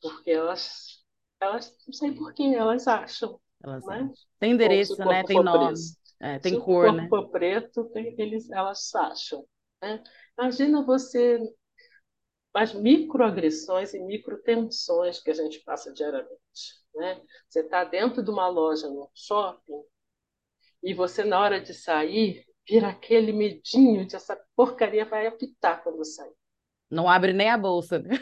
[0.00, 1.04] Porque elas,
[1.40, 4.12] elas não sei por que, elas acham elas né?
[4.38, 5.24] Tem endereço, né?
[5.24, 5.74] Tem nome.
[6.20, 7.08] É, tem se cor, o corpo né?
[7.08, 9.46] for preto, tem, eles, elas acham.
[9.80, 10.02] Né?
[10.36, 11.38] Imagina você
[12.54, 16.38] as microagressões e microtensões que a gente passa diariamente.
[16.94, 17.22] Né?
[17.48, 19.80] Você está dentro de uma loja no shopping
[20.82, 26.04] e você, na hora de sair, vira aquele medinho de essa porcaria vai apitar quando
[26.04, 26.34] sair.
[26.90, 28.18] Não abre nem a bolsa, né?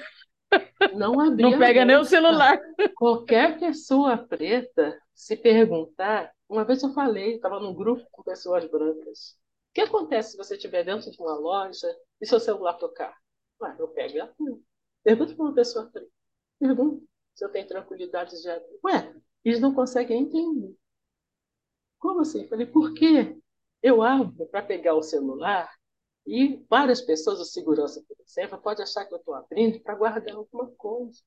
[0.95, 2.59] Não abrir Não pega nem o celular.
[2.95, 6.33] Qualquer pessoa preta se perguntar.
[6.49, 9.37] Uma vez eu falei, estava num grupo com pessoas brancas.
[9.71, 11.89] O que acontece se você estiver dentro de uma loja
[12.21, 13.15] e seu celular tocar?
[13.61, 14.63] Ué, eu pego e atendo.
[15.03, 16.11] Pergunta para uma pessoa preta.
[16.59, 17.05] Pergunta
[17.35, 18.79] se eu tenho tranquilidade de abrir.
[18.85, 20.75] Ué, eles não conseguem entender.
[21.99, 22.43] Como assim?
[22.43, 23.37] Eu falei, por quê?
[23.87, 25.71] Eu abro para pegar o celular
[26.27, 30.35] e várias pessoas, o segurança, por exemplo, pode achar que eu estou abrindo para guardar
[30.35, 31.21] alguma coisa.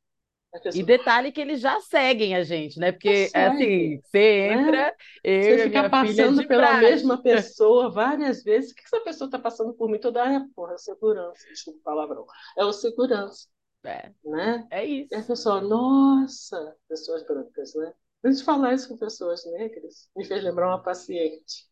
[0.62, 0.82] Pessoa...
[0.82, 2.92] E detalhe que eles já seguem a gente, né?
[2.92, 4.54] Porque, é assim, você né?
[4.56, 4.94] entra, né?
[5.24, 6.82] eu Você fica passando pela praxe.
[6.82, 8.72] mesma pessoa várias vezes.
[8.72, 10.22] O que essa pessoa está passando por mim toda?
[10.22, 11.48] Ah, porra, é segurança.
[11.48, 12.26] Desculpa o palavrão.
[12.58, 13.48] É o segurança.
[13.86, 14.68] É, né?
[14.70, 15.08] é isso.
[15.14, 17.94] E a pessoa, nossa, pessoas brancas, né?
[18.22, 21.70] Antes de falar isso com pessoas negras, me fez lembrar uma paciente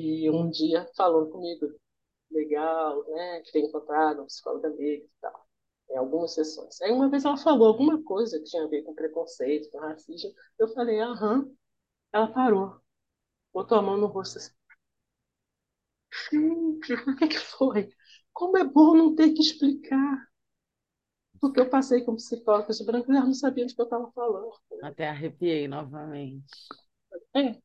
[0.00, 1.66] que um dia falou comigo,
[2.30, 3.40] legal, né?
[3.42, 5.46] Que tem encontrado um psicólogo amigo e tal,
[5.90, 6.80] em algumas sessões.
[6.82, 10.32] Aí uma vez ela falou alguma coisa que tinha a ver com preconceito, com racismo.
[10.58, 11.50] Eu falei, aham.
[12.12, 12.80] Ela parou,
[13.54, 14.52] botou a mão no rosto assim.
[16.30, 17.90] Gente, o que, que foi?
[18.32, 20.28] Como é bom não ter que explicar.
[21.40, 24.50] Porque eu passei com psicólogos brancos e ela não sabia do que eu estava falando.
[24.82, 26.44] Até arrepiei novamente.
[27.34, 27.60] É.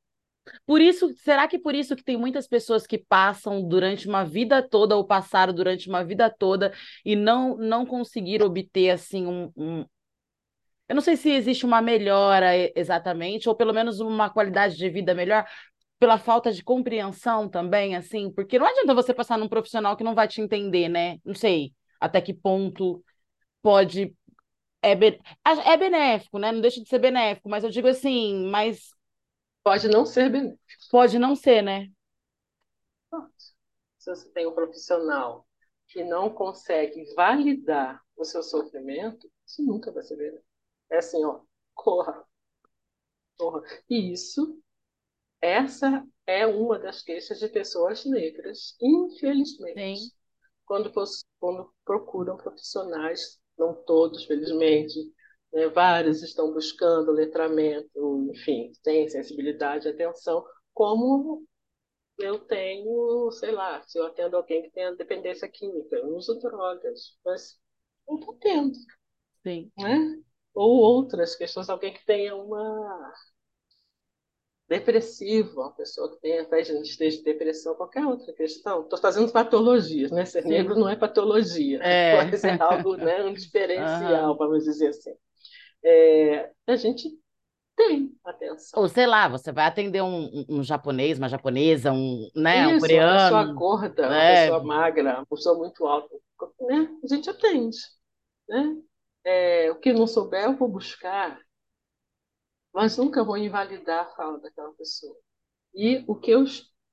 [0.66, 4.62] Por isso, será que por isso que tem muitas pessoas que passam durante uma vida
[4.62, 6.74] toda ou passaram durante uma vida toda
[7.06, 9.86] e não não conseguiram obter assim um, um...
[10.88, 15.14] Eu não sei se existe uma melhora exatamente, ou pelo menos uma qualidade de vida
[15.14, 15.45] melhor,
[16.00, 20.16] pela falta de compreensão também, assim, porque não adianta você passar num profissional que não
[20.16, 21.18] vai te entender, né?
[21.26, 23.04] Não sei até que ponto
[23.62, 24.16] pode.
[24.84, 26.52] É, é benéfico, né?
[26.52, 28.91] Não deixa de ser benéfico, mas eu digo assim, mas.
[29.70, 30.59] Pode não ser benéfico.
[30.89, 31.91] Pode não ser, né?
[33.99, 35.47] Se você tem um profissional
[35.88, 40.43] que não consegue validar o seu sofrimento, isso nunca vai ser benéfico.
[40.89, 41.41] É assim, ó,
[41.76, 42.26] corra.
[43.38, 43.61] Corra.
[43.88, 44.59] E isso
[45.39, 49.99] essa é uma das queixas de pessoas negras, infelizmente.
[49.99, 50.11] Sim.
[50.65, 50.91] Quando,
[51.39, 54.97] quando procuram profissionais, não todos, felizmente,
[55.54, 61.45] né, vários estão buscando letramento, enfim, têm sensibilidade, atenção, como
[62.18, 67.18] eu tenho, sei lá, se eu atendo alguém que tenha dependência química, eu uso drogas,
[67.26, 67.58] mas
[68.08, 68.74] não estou tendo.
[69.43, 69.72] Sim.
[69.78, 70.22] Né?
[70.54, 73.14] Ou outras questões, alguém que tenha uma
[74.68, 78.84] depressivo, uma pessoa que tem até esteja de depressão, qualquer outra questão.
[78.84, 80.26] Estou fazendo patologias, né?
[80.26, 80.50] Ser Sim.
[80.50, 82.18] negro não é patologia, é.
[82.24, 84.38] pode ser algo, né, um diferencial, uhum.
[84.38, 85.16] vamos dizer assim.
[85.84, 87.09] É, a gente
[87.75, 88.82] tem atenção.
[88.82, 92.75] Ou sei lá, você vai atender um, um, um japonês, uma japonesa, um, né, Isso,
[92.75, 93.36] um coreano.
[93.36, 94.41] Uma pessoa gorda, uma é.
[94.43, 96.15] pessoa magra, uma pessoa muito alta,
[96.61, 96.89] né?
[97.03, 97.77] A gente atende,
[98.47, 98.77] né?
[99.23, 101.39] É, o que não souber, eu vou buscar
[102.73, 105.15] mas nunca vou invalidar a fala daquela pessoa.
[105.73, 106.45] E o que eu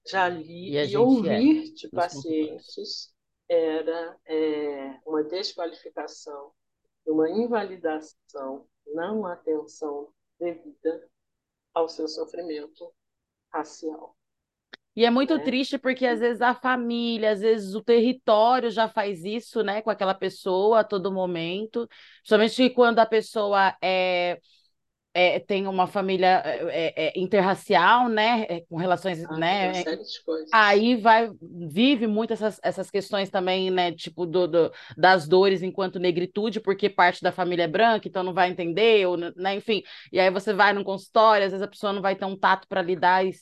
[0.07, 3.15] já li e, e ouvir é, de pacientes
[3.49, 6.53] era é, uma desqualificação,
[7.07, 11.09] uma invalidação, não atenção devida
[11.75, 12.93] ao seu sofrimento
[13.53, 14.17] racial.
[14.95, 15.45] E é muito né?
[15.45, 19.91] triste porque às vezes a família, às vezes o território já faz isso, né, com
[19.91, 21.87] aquela pessoa a todo momento,
[22.25, 24.41] somente quando a pessoa é
[25.19, 29.73] é, tem uma família é, é, é interracial, né, é, com relações, ah, né,
[30.53, 35.99] aí vai vive muito essas, essas questões também, né, tipo do, do, das dores enquanto
[35.99, 40.21] negritude, porque parte da família é branca, então não vai entender, ou, né, enfim, e
[40.21, 42.83] aí você vai num consultório, às vezes a pessoa não vai ter um tato para
[42.83, 43.35] lidar e,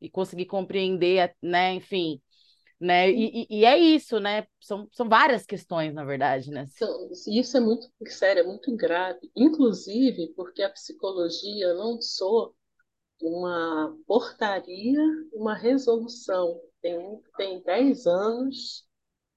[0.00, 2.18] e conseguir compreender, né, enfim,
[2.80, 3.10] né?
[3.10, 4.46] E, e, é isso, né?
[4.60, 6.66] São, são várias questões, na verdade, né?
[6.74, 9.30] Então, isso é muito sério, é muito grave.
[9.34, 12.54] Inclusive porque a psicologia lançou
[13.20, 15.00] uma portaria,
[15.32, 16.60] uma resolução.
[16.80, 18.86] Tem, tem 10 anos,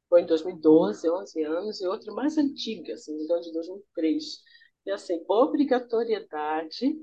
[0.08, 4.24] foi em 2012, 11 anos, e outra mais antiga, se não engano, de 2003.
[4.86, 6.96] E assim, obrigatoriedade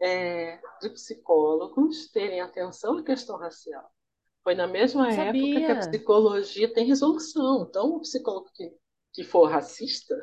[0.00, 3.93] é, de psicólogos terem atenção à questão racial.
[4.44, 7.66] Foi na mesma época que a psicologia tem resolução.
[7.66, 8.70] Então, o psicólogo que,
[9.14, 10.14] que for racista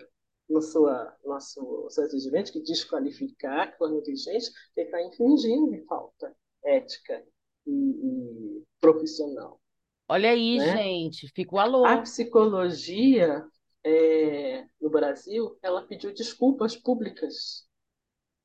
[0.48, 5.84] no, sua, no seu, seu atendimento, que desqualificar, que for negligente, ele está infringindo de
[5.86, 7.26] falta ética
[7.66, 9.60] e, e profissional.
[10.08, 10.78] Olha aí, né?
[10.78, 11.84] gente, fica o alô.
[11.84, 13.44] A psicologia
[13.84, 17.66] é, no Brasil, ela pediu desculpas públicas.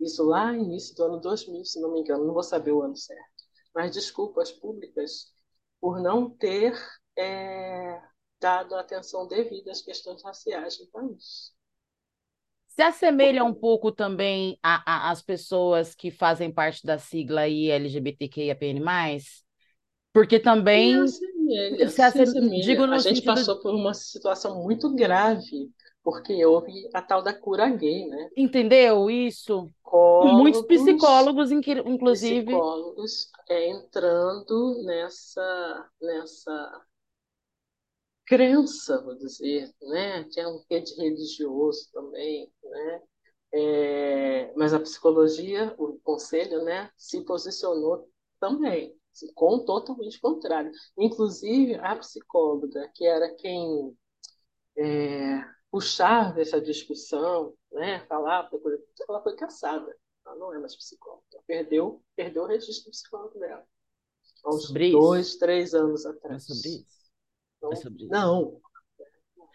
[0.00, 2.82] Isso lá no início do ano 2000, se não me engano, não vou saber o
[2.82, 3.44] ano certo.
[3.74, 5.35] Mas desculpas públicas
[5.80, 6.74] por não ter
[7.16, 8.00] é,
[8.40, 11.54] dado atenção devida às questões raciais no país.
[12.68, 18.82] Se assemelha um pouco também às pessoas que fazem parte da sigla aí LGBTQIAPN+,
[20.12, 21.06] porque também...
[21.08, 22.62] Se assemelha, se assemelha.
[22.62, 23.24] Digo a gente sentido...
[23.24, 25.70] passou por uma situação muito grave,
[26.06, 28.30] porque houve a tal da cura gay, né?
[28.36, 29.68] Entendeu isso?
[29.82, 32.46] Psicólogos, Muitos psicólogos, inclusive.
[32.46, 36.86] Psicólogos é, entrando nessa, nessa
[38.24, 40.22] crença, vou dizer, né?
[40.30, 43.02] Tinha um quê de religioso também, né?
[43.52, 48.94] É, mas a psicologia, o conselho, né, se posicionou também,
[49.34, 50.70] com totalmente contrário.
[50.96, 53.96] Inclusive, a psicóloga, que era quem
[54.78, 58.48] é, puxava essa discussão, né, falar,
[59.06, 59.94] ela foi caçada.
[60.24, 61.22] Ela não é mais psicóloga.
[61.46, 63.62] Perdeu, perdeu o registro psicólogo dela.
[64.42, 65.38] Há uns sobre dois, isso?
[65.38, 66.44] três anos atrás.
[66.44, 67.10] É sobre isso?
[67.60, 67.72] Não.
[67.72, 68.10] É sobre isso.
[68.10, 68.60] não.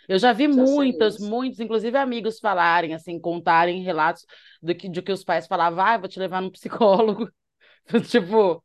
[0.07, 4.23] Eu já vi já muitos, muitos, inclusive amigos falarem, assim, contarem relatos
[4.61, 7.31] do que, de que os pais falavam, ah, vou te levar num psicólogo.
[8.09, 8.63] tipo,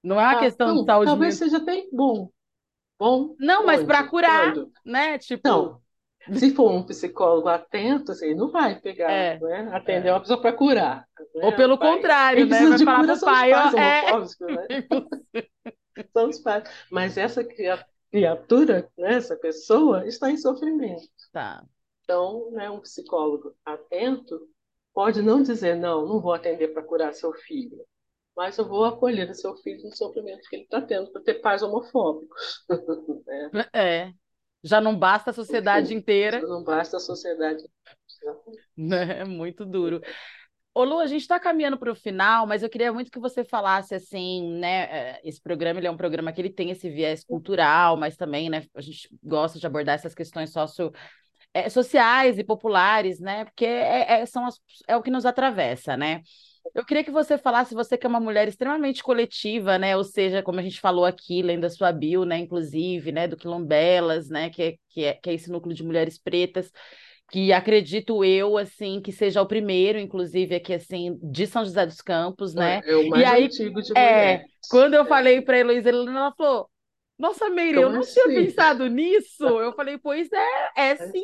[0.00, 1.06] não é uma ah, questão não, de saúde.
[1.06, 1.50] Talvez mesmo.
[1.50, 2.30] seja bem bom.
[2.98, 3.34] Bom.
[3.38, 4.72] Não, mas para curar, Quando?
[4.84, 5.18] né?
[5.18, 5.48] Tipo.
[5.48, 5.80] Não,
[6.32, 9.70] Se for um psicólogo atento, assim, não vai pegar, é, né?
[9.72, 10.12] Atender é.
[10.12, 11.06] uma pessoa para curar.
[11.34, 11.44] Né?
[11.44, 12.66] Ou pelo pai, contrário, né?
[12.66, 13.72] Vai falar para o pai, ó, é...
[13.74, 14.86] né?
[16.12, 16.64] são os pais.
[16.90, 17.44] Mas essa
[18.10, 21.08] criatura, né, essa pessoa, está em sofrimento.
[21.32, 21.64] Tá.
[22.04, 24.40] Então, né, um psicólogo atento
[24.92, 27.84] pode não dizer, não, não vou atender para curar seu filho,
[28.36, 31.34] mas eu vou acolher o seu filho no sofrimento que ele está tendo, para ter
[31.34, 32.64] pais homofóbicos.
[33.52, 33.68] né?
[33.72, 34.12] É.
[34.62, 36.40] Já não basta a sociedade Enfim, inteira.
[36.40, 37.62] Já não basta a sociedade.
[38.76, 39.20] Né?
[39.20, 40.00] É muito duro.
[40.76, 43.44] Ô Lu, a gente está caminhando para o final, mas eu queria muito que você
[43.44, 44.82] falasse assim, né?
[44.84, 48.50] É, esse programa ele é um programa que ele tem esse viés cultural, mas também,
[48.50, 48.64] né?
[48.74, 50.90] A gente gosta de abordar essas questões socio,
[51.52, 53.44] é, sociais e populares, né?
[53.44, 54.58] Porque é, é, são as,
[54.88, 56.22] é o que nos atravessa, né?
[56.74, 59.96] Eu queria que você falasse, você que é uma mulher extremamente coletiva, né?
[59.96, 62.38] Ou seja, como a gente falou aqui, lendo da sua bio, né?
[62.38, 63.28] Inclusive, né?
[63.28, 64.50] Do Quilombelas, né?
[64.50, 66.70] Que é, que é, que é esse núcleo de mulheres pretas,
[67.30, 72.00] que acredito eu, assim, que seja o primeiro, inclusive, aqui, assim, de São José dos
[72.00, 72.80] Campos, né?
[72.84, 76.32] É, o mais e aí, antigo de é, Quando eu falei para a Heloísa, ela
[76.36, 76.68] falou,
[77.18, 78.14] nossa, Meire, eu não assim?
[78.14, 79.44] tinha pensado nisso.
[79.44, 81.22] Eu falei, pois é, é sim.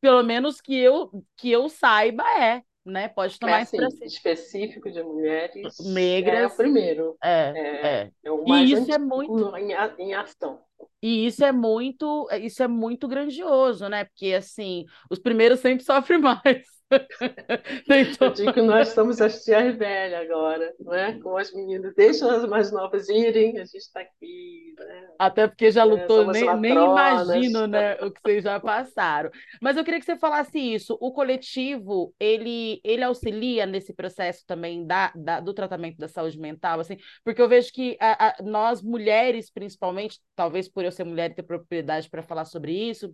[0.00, 3.08] Pelo menos que eu, que eu saiba, é né?
[3.08, 4.04] Pode tomar é assim, si.
[4.04, 6.38] específico de mulheres negras.
[6.38, 7.16] É o primeiro.
[7.22, 7.86] É, é.
[7.86, 8.10] é.
[8.24, 10.60] é o mais e isso é muito em, em ação.
[11.02, 14.04] E isso é muito, isso é muito grandioso, né?
[14.04, 16.77] Porque assim, os primeiros sempre sofrem mais.
[16.90, 21.18] Eu digo que nós somos as tias velhas agora, né?
[21.22, 24.74] Com as meninas, deixam as mais novas irem, a gente está aqui.
[24.78, 25.08] Né?
[25.18, 29.30] Até porque já é, lutou, é, nem, nem imagino né, o que vocês já passaram.
[29.60, 30.96] Mas eu queria que você falasse isso.
[31.00, 36.80] O coletivo, ele, ele auxilia nesse processo também da, da, do tratamento da saúde mental,
[36.80, 41.30] assim, porque eu vejo que a, a, nós, mulheres, principalmente, talvez por eu ser mulher
[41.30, 43.12] e ter propriedade para falar sobre isso,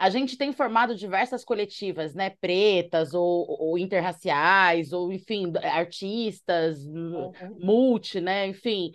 [0.00, 7.32] a gente tem formado diversas coletivas, né, pretas ou, ou interraciais, ou enfim, artistas, uhum.
[7.58, 8.92] multi, né, enfim.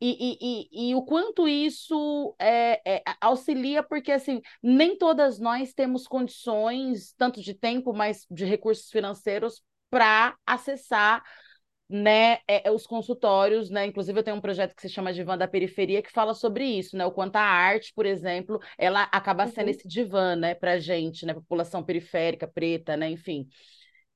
[0.00, 5.72] E, e, e, e, o quanto isso é, é, auxilia, porque assim, nem todas nós
[5.72, 11.22] temos condições, tanto de tempo, mas de recursos financeiros, para acessar
[11.88, 13.86] né, é, é, os consultórios, né?
[13.86, 16.96] Inclusive eu tenho um projeto que se chama Divã da Periferia que fala sobre isso,
[16.96, 17.06] né?
[17.06, 19.70] O quanto a arte, por exemplo, ela acaba sendo uhum.
[19.70, 23.48] esse divã, né, pra gente, né, população periférica, preta, né, enfim.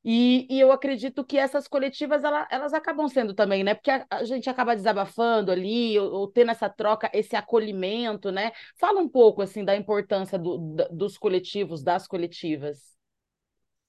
[0.05, 3.75] E, e eu acredito que essas coletivas ela, elas acabam sendo também, né?
[3.75, 8.51] Porque a, a gente acaba desabafando ali, ou, ou, tendo essa troca, esse acolhimento, né?
[8.79, 12.97] Fala um pouco assim da importância do, da, dos coletivos, das coletivas.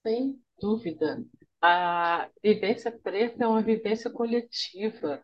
[0.03, 1.23] Sem dúvida
[1.66, 5.24] a vivência preta é uma vivência coletiva,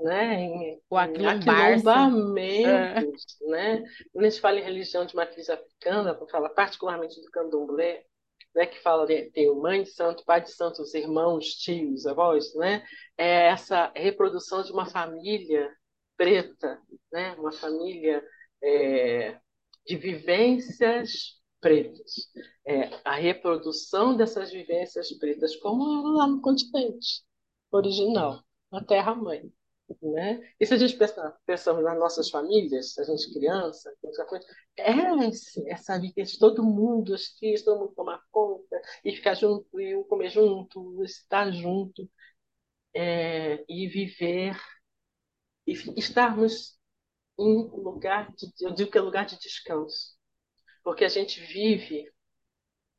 [0.00, 0.40] né?
[0.40, 1.84] Em, o aquilombamentos,
[3.42, 3.46] é.
[3.50, 3.84] né?
[4.10, 8.06] Quando a gente fala em religião de matriz africana, fala particularmente do candomblé,
[8.54, 12.54] né, que fala de, tem mãe de santo, pai de santo, os irmãos, tios, avós,
[12.54, 12.82] né?
[13.18, 15.70] É essa reprodução de uma família
[16.16, 16.80] preta,
[17.12, 17.34] né?
[17.38, 18.24] Uma família
[18.62, 19.38] é,
[19.86, 22.30] de vivências pretas.
[22.64, 27.24] É, a reprodução dessas vivências pretas, como era lá no continente
[27.72, 29.52] original, na Terra-mãe.
[30.00, 30.40] Né?
[30.60, 33.92] E se a gente pensa, pensamos nas nossas famílias, a gente criança,
[34.76, 34.92] é
[35.70, 40.04] essa vivência de todo mundo, os filhos, todo mundo tomar conta, e ficar junto, e
[40.04, 42.08] comer junto, estar junto,
[42.94, 44.56] é, e viver,
[45.66, 46.78] e estarmos
[47.38, 50.15] em lugar de, eu digo que é lugar de descanso
[50.86, 52.08] porque a gente vive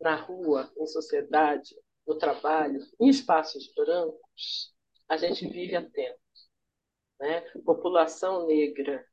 [0.02, 1.74] na rua, em sociedade,
[2.06, 4.76] no trabalho, em espaços brancos,
[5.08, 6.20] a gente vive atento.
[7.18, 7.40] Né?
[7.64, 9.08] População negra,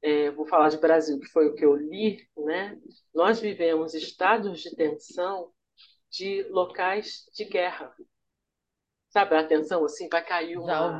[0.00, 2.80] é, vou falar de Brasil, que foi o que eu li, né?
[3.12, 5.52] nós vivemos estados de tensão
[6.08, 7.92] de locais de guerra.
[9.08, 10.96] Sabe a tensão assim, vai cair uma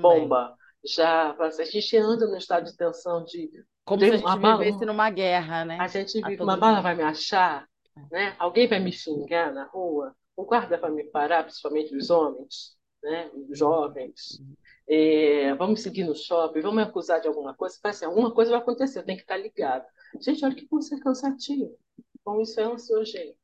[0.00, 0.56] bomba.
[0.84, 3.48] Já, a gente anda no estado de tensão de
[3.90, 5.76] como se a gente bala, vivesse numa guerra, né?
[5.80, 7.68] A gente vive, uma bala vai me achar,
[8.08, 8.36] né?
[8.38, 13.28] Alguém vai me xingar na rua, o guarda vai me parar, principalmente os homens, né?
[13.34, 14.40] Os jovens.
[14.88, 18.60] É, vamos seguir no shopping, vamos me acusar de alguma coisa, parece alguma coisa vai
[18.60, 19.84] acontecer, eu tenho que estar ligado.
[20.20, 21.76] Gente, olha que você é cansativo.
[22.22, 23.38] Como isso é ansiogênico.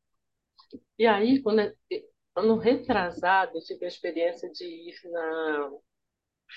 [0.97, 1.75] E aí, quando é,
[2.37, 5.73] ano retrasado, eu tive a experiência de ir na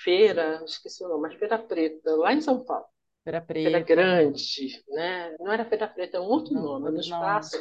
[0.04, 2.86] feira, esqueci o nome, mas Feira Preta, lá em São Paulo.
[3.22, 3.70] Feira Preta.
[3.70, 5.36] Feira Grande, né?
[5.38, 7.58] Não era Feira Preta, é um outro não, nome, no espaço,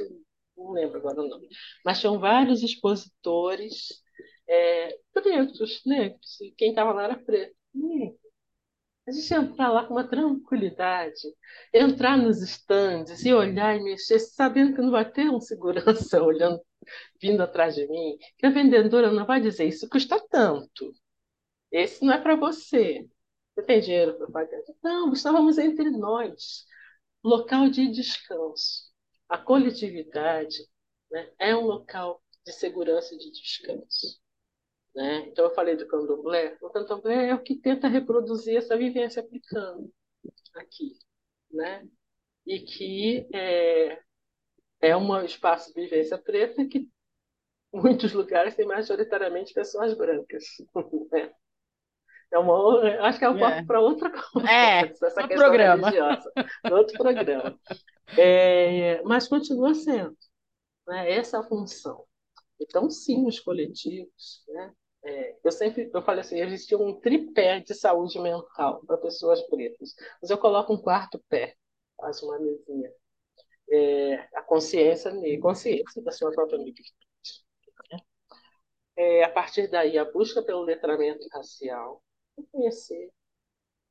[0.57, 1.47] não lembro agora o nome.
[1.83, 4.01] Mas tinham vários expositores
[4.47, 7.55] é, pretos, negros, e quem estava lá era preto.
[9.07, 11.19] A gente entrar lá com uma tranquilidade,
[11.73, 16.61] entrar nos estandes e olhar e mexer, sabendo que não vai ter um segurança olhando,
[17.19, 20.93] vindo atrás de mim, que a vendedora não vai dizer isso custa tanto.
[21.71, 23.07] Esse não é para você.
[23.59, 24.61] Você tem dinheiro para pagar?
[24.81, 26.65] Não, estávamos entre nós.
[27.21, 28.89] Local de descanso.
[29.27, 30.57] A coletividade
[31.11, 34.21] né, é um local de segurança e de descanso.
[34.95, 35.27] Né?
[35.27, 36.57] Então, eu falei do candomblé.
[36.61, 39.85] O candomblé é o que tenta reproduzir essa vivência africana
[40.55, 40.93] aqui.
[41.51, 41.85] Né?
[42.47, 44.01] E que é,
[44.79, 46.89] é um espaço de vivência preta que
[47.73, 50.45] muitos lugares tem majoritariamente pessoas brancas.
[51.11, 51.33] Né?
[52.31, 53.63] É uma, acho que é um é.
[53.65, 54.49] para outra coisa.
[54.49, 55.89] É, essa outro programa.
[55.89, 56.31] religiosa.
[56.71, 57.59] outro programa.
[58.17, 60.15] É, mas continua sendo
[60.87, 62.05] né, essa a função.
[62.59, 64.43] Então, sim, os coletivos.
[64.47, 64.73] Né,
[65.03, 69.95] é, eu sempre eu falei assim, existia um tripé de saúde mental para pessoas pretas.
[70.21, 71.55] Mas eu coloco um quarto pé,
[71.97, 72.91] faço uma mesinha.
[73.71, 75.11] É, a consciência,
[75.41, 76.93] consciência da sua própria negritude.
[77.91, 77.99] Né?
[78.97, 82.01] É, a partir daí, a busca pelo letramento racial,
[82.51, 83.11] conhecer.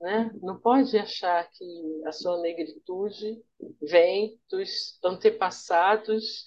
[0.01, 0.31] Né?
[0.43, 3.43] Não pode achar que a sua negritude
[3.83, 6.45] vem dos antepassados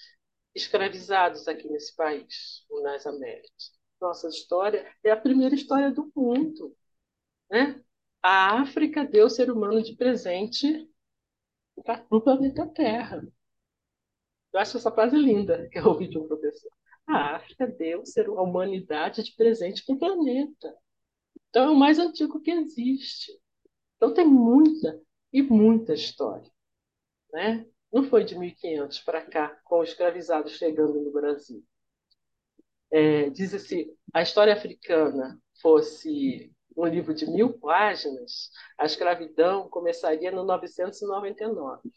[0.55, 3.71] escravizados aqui nesse país, nas Américas.
[3.99, 6.75] Nossa história é a primeira história do mundo.
[7.49, 7.81] Né?
[8.21, 10.89] A África deu o ser humano de presente
[11.83, 13.21] para o planeta Terra.
[14.53, 16.71] Eu acho essa frase linda que eu ouvi de um professor.
[17.07, 18.03] A África deu
[18.37, 20.75] a humanidade de presente para o planeta.
[21.49, 23.31] Então, é o mais antigo que existe.
[23.97, 25.01] Então, tem muita
[25.31, 26.49] e muita história.
[27.33, 27.65] Né?
[27.91, 31.63] Não foi de 1500 para cá, com os escravizados chegando no Brasil.
[32.91, 40.43] É, Diz-se, a história africana fosse um livro de mil páginas, a escravidão começaria no
[40.43, 41.89] 999.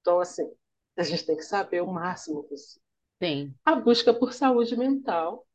[0.00, 0.50] Então, assim,
[0.96, 2.82] a gente tem que saber o máximo possível.
[3.22, 3.54] Sim.
[3.64, 5.46] A busca por saúde mental,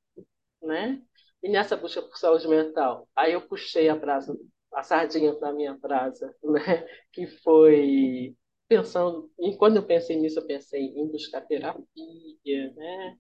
[0.61, 1.01] né?
[1.43, 4.37] E nessa busca por saúde mental, aí eu puxei a brasa,
[4.73, 6.87] a sardinha para a minha brasa, né?
[7.11, 8.35] que foi
[8.67, 13.17] pensando, e quando eu pensei nisso, eu pensei em buscar terapia, né?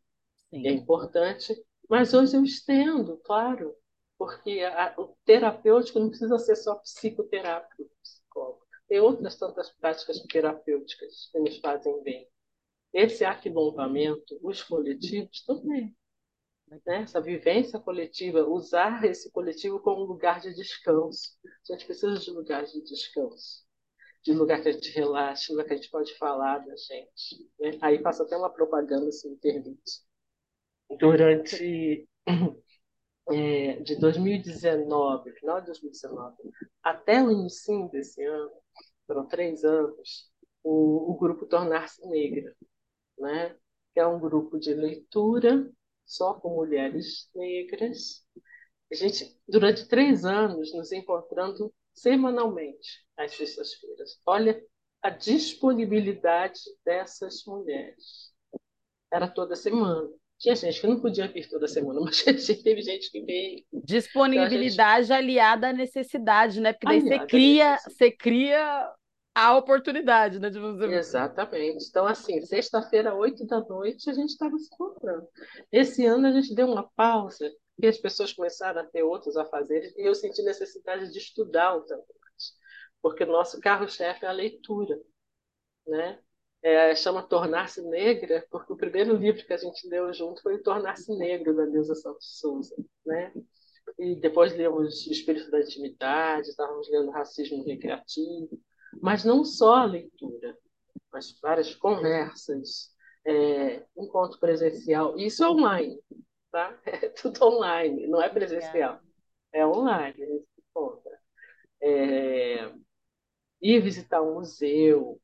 [0.49, 0.67] Sim.
[0.67, 1.55] É importante,
[1.89, 3.75] mas hoje eu estendo, claro,
[4.17, 8.65] porque a, o terapêutico não precisa ser só psicoterápico, psicólogo.
[8.87, 12.27] Tem outras tantas práticas terapêuticas que nos fazem bem.
[12.93, 15.95] Esse aquilombamento, os coletivos também
[16.67, 17.01] né?
[17.01, 21.37] essa vivência coletiva, usar esse coletivo como lugar de descanso.
[21.69, 23.63] A gente precisa de lugar de descanso,
[24.23, 27.49] de lugar que a gente relaxe, lugar que a gente pode falar da gente.
[27.59, 27.77] Né?
[27.81, 30.03] Aí passa até uma propaganda, se me permite.
[30.99, 32.07] Durante
[33.31, 36.35] é, de 2019, final de 2019,
[36.83, 38.51] até o início desse ano,
[39.07, 40.31] foram três anos,
[40.63, 42.55] o, o grupo Tornar-se Negra,
[43.17, 43.55] né?
[43.93, 45.71] que é um grupo de leitura
[46.05, 48.23] só com mulheres negras.
[48.91, 54.19] A gente, durante três anos, nos encontrando semanalmente às sextas-feiras.
[54.25, 54.61] Olha
[55.01, 58.33] a disponibilidade dessas mulheres.
[59.11, 60.07] Era toda semana.
[60.37, 63.63] Tinha gente que não podia vir toda semana, mas teve gente que veio.
[63.71, 65.25] Disponibilidade então, gente...
[65.25, 66.73] aliada à necessidade, né?
[66.73, 68.93] Porque daí você cria, você cria
[69.35, 70.49] a oportunidade, né?
[70.49, 70.85] De você...
[70.85, 71.85] Exatamente.
[71.89, 75.27] Então, assim, sexta-feira, oito da noite, a gente estava se encontrando.
[75.71, 79.93] Esse ano a gente deu uma pausa, e as pessoas começaram a ter outros afazeres,
[79.97, 82.15] e eu senti necessidade de estudar o tanto
[83.05, 84.99] porque o nosso carro-chefe é a leitura,
[85.85, 86.19] né?
[86.63, 91.15] É, chama Tornar-se Negra, porque o primeiro livro que a gente leu junto foi Tornar-se
[91.15, 92.75] Negro, da Neuza Santos Souza,
[93.05, 93.31] né?
[93.99, 98.59] E depois lemos Espírito da Intimidade, estávamos lendo Racismo Recreativo,
[99.01, 100.57] mas não só a leitura,
[101.11, 102.93] mas várias conversas,
[103.25, 105.99] é, encontro presencial, isso é online,
[106.51, 106.77] tá?
[106.85, 108.99] É tudo online, não é presencial,
[109.53, 111.19] é online, a gente encontra.
[111.81, 112.71] É,
[113.61, 115.19] ir visitar um museu,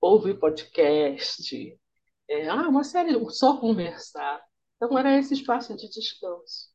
[0.00, 1.78] ouvir podcast,
[2.28, 4.42] é, ah, uma série, só conversar.
[4.76, 6.70] Então, era esse espaço de descanso.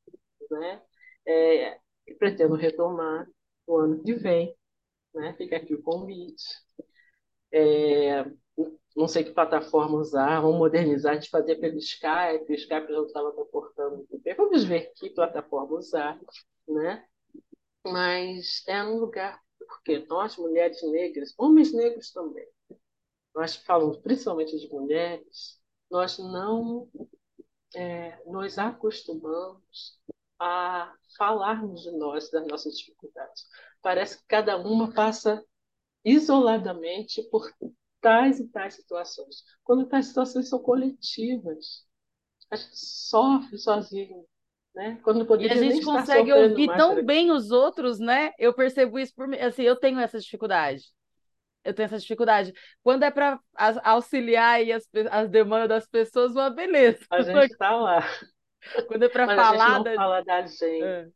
[0.51, 0.81] Né?
[1.27, 1.79] É,
[2.19, 3.27] pretendo retomar
[3.67, 4.55] no ano que vem,
[5.15, 5.33] né?
[5.37, 6.43] Fica aqui o convite.
[7.51, 8.25] É,
[8.95, 13.05] não sei que plataforma usar, vamos modernizar, a gente fazia pelo Skype, o Skype não
[13.05, 14.35] estava comportando muito bem.
[14.35, 16.19] Vamos ver que plataforma usar,
[16.67, 17.05] né?
[17.85, 22.47] Mas é um lugar, porque nós, mulheres negras, homens negros também,
[23.35, 25.59] nós falamos principalmente de mulheres,
[25.91, 26.89] nós não
[27.75, 29.99] é, nos acostumamos
[30.39, 33.45] a falarmos de nós, das nossas dificuldades.
[33.85, 35.45] Parece que cada uma passa
[36.03, 37.47] isoladamente por
[38.01, 39.43] tais e tais situações.
[39.63, 41.85] Quando tais situações são coletivas,
[42.49, 44.25] a gente sofre sozinho.
[44.73, 44.99] Né?
[45.03, 48.31] Quando e a gente consegue ouvir tão bem os outros, né?
[48.39, 49.37] Eu percebo isso por mim.
[49.37, 50.85] Assim, eu tenho essa dificuldade.
[51.63, 52.53] Eu tenho essa dificuldade.
[52.81, 53.39] Quando é para
[53.83, 57.05] auxiliar as, as demandas das pessoas, uma beleza.
[57.11, 57.99] A gente está lá.
[58.87, 59.49] Quando é para falar.
[59.49, 59.93] A gente não da...
[59.93, 60.81] fala da gente.
[60.81, 61.07] É.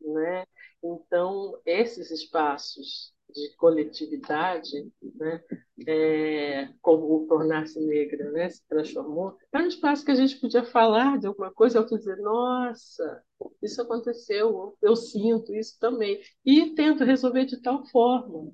[0.00, 0.46] Né?
[0.94, 5.42] Então, esses espaços de coletividade, né,
[5.86, 10.64] é, como o Tornar-se Negra né, se transformou, é um espaço que a gente podia
[10.64, 13.22] falar de alguma coisa, eu dizer, nossa,
[13.62, 18.52] isso aconteceu, eu sinto isso também, e tento resolver de tal forma.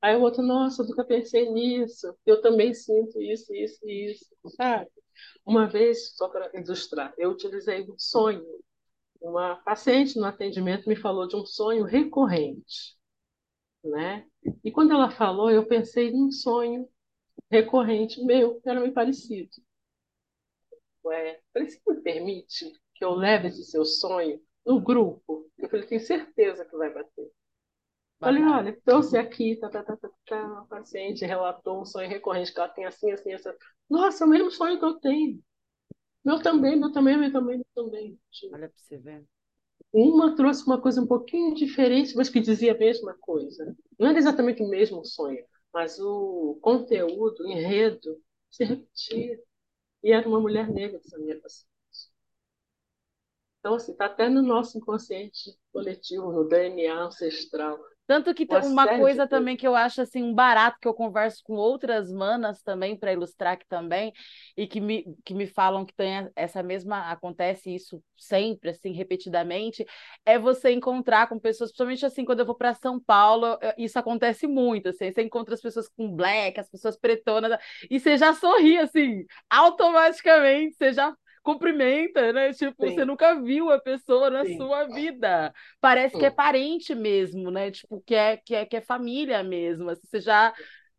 [0.00, 4.26] Aí o outro, nossa, nunca pensei nisso, eu também sinto isso, isso e isso,
[4.56, 4.88] sabe?
[5.44, 8.44] Uma vez, só para ilustrar, eu utilizei um sonho.
[9.20, 12.98] Uma paciente no atendimento me falou de um sonho recorrente
[13.84, 14.26] né?
[14.64, 16.88] E quando ela falou, eu pensei num sonho
[17.50, 19.50] recorrente meu, que era meio parecido.
[21.04, 25.50] Ué, falei, você me permite que eu leve esse seu sonho no grupo?
[25.56, 27.30] Eu falei, tenho certeza que vai bater.
[28.20, 32.52] Falei, olha, trouxe aqui, tá, tá, tá, tá, tá, uma paciente relatou um sonho recorrente
[32.52, 33.50] que ela tem assim, assim, assim.
[33.88, 35.40] Nossa, é o mesmo sonho que eu tenho.
[36.24, 38.18] Meu também, meu também, meu também, também.
[38.52, 39.24] Olha para você ver.
[39.92, 43.76] Uma trouxe uma coisa um pouquinho diferente, mas que dizia a mesma coisa.
[43.98, 48.20] Não era exatamente o mesmo sonho, mas o conteúdo, o enredo,
[48.50, 49.40] se repetia.
[50.02, 51.68] E era uma mulher negra essa minha paciente.
[53.60, 57.78] Então, assim, está até no nosso inconsciente coletivo, no DNA ancestral.
[58.08, 61.42] Tanto que tem uma coisa também que eu acho assim um barato que eu converso
[61.44, 64.14] com outras manas também para ilustrar aqui também
[64.56, 69.84] e que me, que me falam que tem essa mesma acontece isso sempre assim repetidamente
[70.24, 74.46] é você encontrar com pessoas, principalmente assim quando eu vou para São Paulo, isso acontece
[74.46, 77.58] muito assim, você encontra as pessoas com black, as pessoas pretonas
[77.90, 81.14] e você já sorri assim, automaticamente, você já
[81.48, 82.52] cumprimenta, né?
[82.52, 82.94] Tipo, Sim.
[82.94, 84.58] você nunca viu a pessoa na Sim.
[84.58, 85.52] sua vida.
[85.80, 86.18] Parece Sim.
[86.18, 87.70] que é parente mesmo, né?
[87.70, 89.88] Tipo, que é, que é, que é família mesmo.
[89.88, 90.52] Assim, você já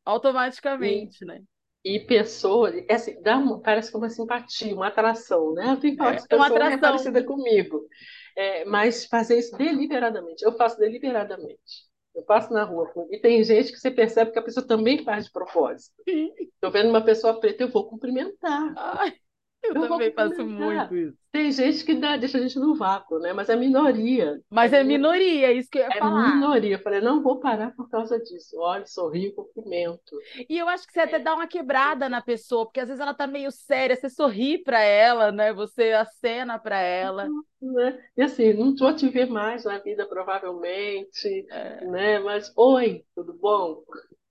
[0.03, 1.41] automaticamente, né?
[1.85, 5.71] E pessoa, é assim, dá uma, parece que é uma simpatia, uma atração, né?
[5.71, 6.73] Eu tenho que falar é, uma atração.
[6.73, 7.87] é parecida comigo.
[8.35, 10.43] É, mas fazer isso deliberadamente.
[10.43, 11.87] Eu faço deliberadamente.
[12.15, 15.25] Eu passo na rua e tem gente que você percebe que a pessoa também faz
[15.25, 15.93] de propósito.
[16.05, 18.73] Estou vendo uma pessoa preta, eu vou cumprimentar.
[18.75, 19.13] Ai.
[19.61, 21.17] Eu, eu também faço muito isso.
[21.31, 23.33] Tem gente que dá, deixa a gente no vácuo, né?
[23.33, 24.41] Mas é minoria.
[24.49, 26.29] Mas é, é minoria, é isso que eu ia é falar.
[26.29, 26.75] É minoria.
[26.75, 28.57] Eu falei, não vou parar por causa disso.
[28.57, 30.17] Olha, sorrio, cumprimento.
[30.49, 33.13] E eu acho que você até dá uma quebrada na pessoa, porque às vezes ela
[33.13, 35.53] tá meio séria, você sorri para ela, né?
[35.53, 37.27] Você acena para ela.
[37.61, 38.01] Né?
[38.17, 41.85] E assim, não vou te ver mais na vida, provavelmente, é.
[41.85, 42.19] né?
[42.19, 43.83] Mas, oi, tudo bom?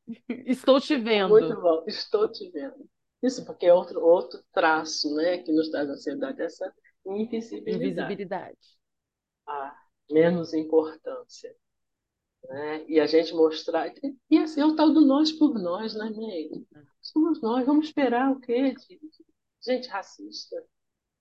[0.46, 1.28] Estou te vendo.
[1.28, 2.88] Muito bom, estou te vendo.
[3.22, 6.72] Isso, porque é outro, outro traço né, que nos traz ansiedade, essa
[7.04, 8.12] invisibilidade.
[8.12, 8.58] Invisibilidade.
[9.46, 9.76] A
[10.10, 11.54] menos importância.
[12.44, 12.84] Né?
[12.88, 13.92] E a gente mostrar.
[14.30, 16.66] E assim, é o tal do nós por nós, né, Meire?
[17.00, 17.66] Somos nós.
[17.66, 19.00] Vamos esperar o quê de
[19.60, 20.56] gente racista?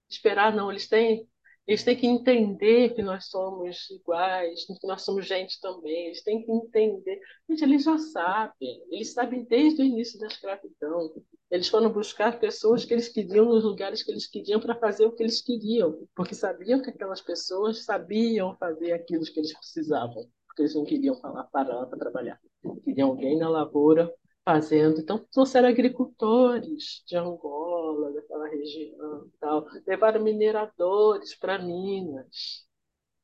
[0.10, 0.72] Esperar, não.
[0.72, 1.28] Eles têm
[1.68, 6.08] eles têm que entender que nós somos iguais, que nós somos gente também.
[6.08, 7.20] Eles têm que entender.
[7.50, 8.82] Gente, eles já sabem.
[8.90, 11.12] Eles sabem desde o início da escravidão.
[11.52, 15.12] Eles foram buscar pessoas que eles queriam nos lugares que eles queriam para fazer o
[15.12, 20.62] que eles queriam, porque sabiam que aquelas pessoas sabiam fazer aquilo que eles precisavam, porque
[20.62, 22.40] eles não queriam falar para para trabalhar.
[22.84, 24.14] Queriam alguém na lavoura
[24.48, 25.00] fazendo.
[25.02, 27.77] Então, trouxeram agricultores de Angola,
[28.48, 32.66] região tal, levaram mineradores para Minas,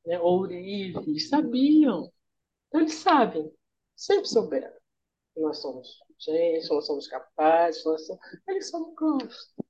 [0.05, 2.11] né, ourives, sabiam.
[2.67, 3.51] Então, eles sabem,
[3.95, 4.73] sempre souberam
[5.33, 8.21] que nós somos gente, nós somos capazes, nós somos...
[8.47, 9.65] eles só não gostam.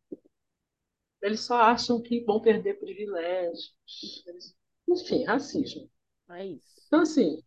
[1.22, 3.74] Eles só acham que vão perder privilégios.
[4.28, 4.56] Eles...
[4.88, 5.90] Enfim, racismo.
[6.30, 6.84] É isso.
[6.88, 7.42] Então, assim,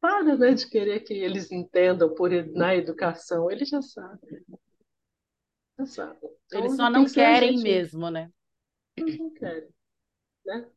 [0.00, 4.44] para né, de querer que eles entendam por, na educação, eles já sabem.
[6.52, 8.30] Eles só não querem mesmo, né?
[8.96, 9.68] Eles não querem.
[10.44, 10.70] Né?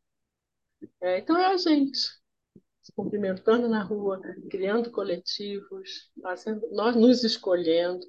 [1.01, 8.05] É, então é a gente se cumprimentando na rua, criando coletivos, fazendo, nós nos escolhendo,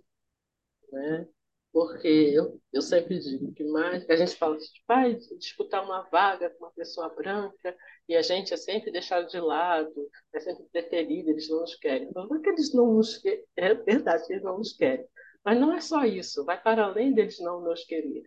[0.92, 1.26] né?
[1.72, 6.50] Porque eu, eu sempre digo que mais a gente fala de vai disputar uma vaga
[6.50, 7.76] com uma pessoa branca
[8.08, 9.94] e a gente é sempre deixado de lado,
[10.32, 12.10] é sempre preterido, eles não nos querem.
[12.14, 15.06] Não é que eles não nos querem, é verdade eles não nos querem.
[15.46, 18.24] Mas não é só isso, vai para além deles não nos quererem.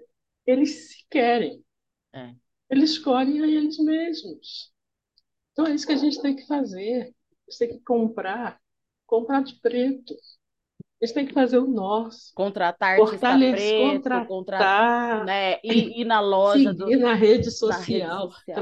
[0.47, 1.61] Eles se querem.
[2.13, 2.33] É.
[2.69, 4.71] Eles escolhem a eles mesmos.
[5.51, 7.13] Então é isso que a gente tem que fazer.
[7.45, 8.57] A gente tem que comprar,
[9.05, 10.13] comprar de preto.
[10.13, 12.33] A gente tem que fazer o nosso.
[12.33, 15.59] Contratar preto, contratar, contratar né?
[15.61, 16.71] ir, ir na loja.
[16.71, 17.01] Seguir do...
[17.01, 18.07] na rede social.
[18.07, 18.55] Na rede social.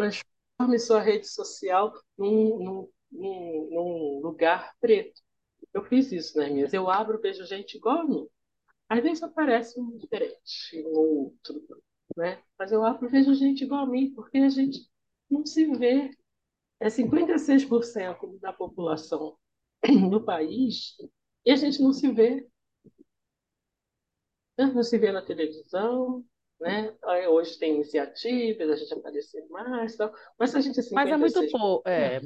[0.57, 5.21] Transforme sua rede social num, num, num, num, lugar preto.
[5.71, 6.73] Eu fiz isso nas minhas.
[6.73, 8.27] Eu abro, vejo gente igual a mim.
[8.89, 11.61] Às vezes aparece um diferente, um outro,
[12.15, 12.41] né?
[12.57, 14.89] Mas eu vejo gente igual a mim, porque a gente
[15.29, 16.11] não se vê.
[16.79, 19.35] É 56% da população
[20.11, 20.95] do país
[21.45, 22.47] e a gente não se vê.
[24.57, 26.23] Não se vê na televisão,
[26.59, 26.95] né?
[27.29, 31.51] Hoje tem iniciativas, a gente aparecer mais, tal, mas a gente é Mas é muito
[31.51, 31.87] pouco.
[31.89, 32.21] É.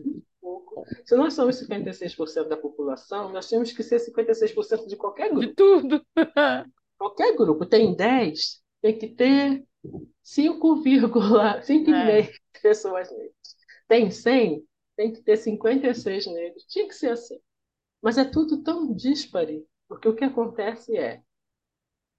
[1.06, 5.48] Se nós somos 56% da população, nós temos que ser 56% de qualquer grupo.
[5.48, 6.06] De tudo.
[6.98, 7.66] qualquer grupo.
[7.66, 9.64] Tem 10, tem que ter
[10.24, 12.32] 5,5 é.
[12.62, 13.36] pessoas negras.
[13.88, 14.64] Tem 100,
[14.96, 16.64] tem que ter 56 negros.
[16.66, 17.40] Tinha que ser assim.
[18.02, 21.22] Mas é tudo tão díspare, porque o que acontece é,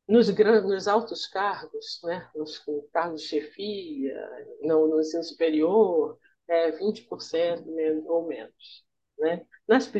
[0.06, 4.14] nos, nos altos cargos, né, nos cargos de chefia,
[4.62, 7.64] no, no ensino superior, é 20%
[8.06, 8.84] ou menos.
[9.18, 9.46] Né?
[9.66, 9.90] Nas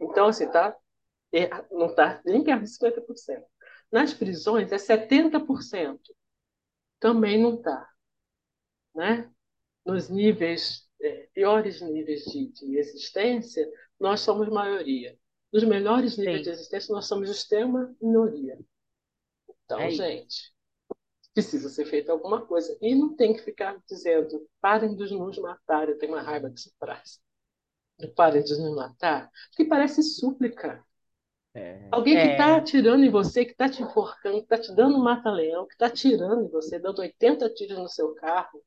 [0.00, 0.76] então, assim, tá,
[1.32, 3.44] é, não está nem perto de 50%.
[3.90, 5.98] Nas prisões é 70%.
[6.98, 7.88] Também não está.
[8.94, 9.30] Né?
[9.84, 15.16] Nos níveis, é, piores níveis de, de existência, nós somos maioria
[15.52, 16.44] nos melhores níveis Sim.
[16.44, 18.58] de existência, nós somos extrema minoria.
[19.64, 20.51] Então, é gente,
[21.34, 22.76] precisa ser feita alguma coisa.
[22.80, 26.70] E não tem que ficar dizendo, parem de nos matar, eu tenho uma raiva dessa
[26.78, 27.20] frase.
[28.16, 30.84] Parem de nos matar, porque parece súplica.
[31.54, 32.56] É, Alguém que está é.
[32.56, 35.86] atirando em você, que está te enforcando, que está te dando um mata-leão, que está
[35.86, 38.62] atirando em você, dando 80 tiros no seu carro,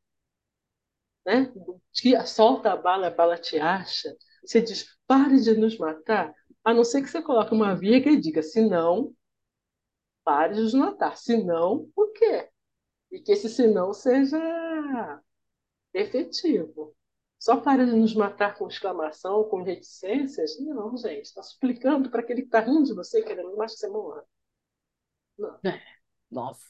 [1.26, 1.52] né?
[1.92, 4.16] Te, solta a bala, a bala te acha.
[4.46, 6.34] Você diz, pare de nos matar.
[6.64, 9.14] A não ser que você coloque uma via que diga, se não,
[10.24, 11.18] pare de nos matar.
[11.18, 12.50] Se não, por quê?
[13.12, 15.22] E que esse se não seja
[15.94, 16.96] efetivo.
[17.40, 20.60] Só para de nos matar com exclamação, com reticências?
[20.60, 21.26] Não, gente.
[21.26, 24.24] Está suplicando para aquele que está rindo de você, querendo mais que você morra.
[25.38, 25.60] Não.
[25.64, 25.82] É,
[26.32, 26.66] nossa.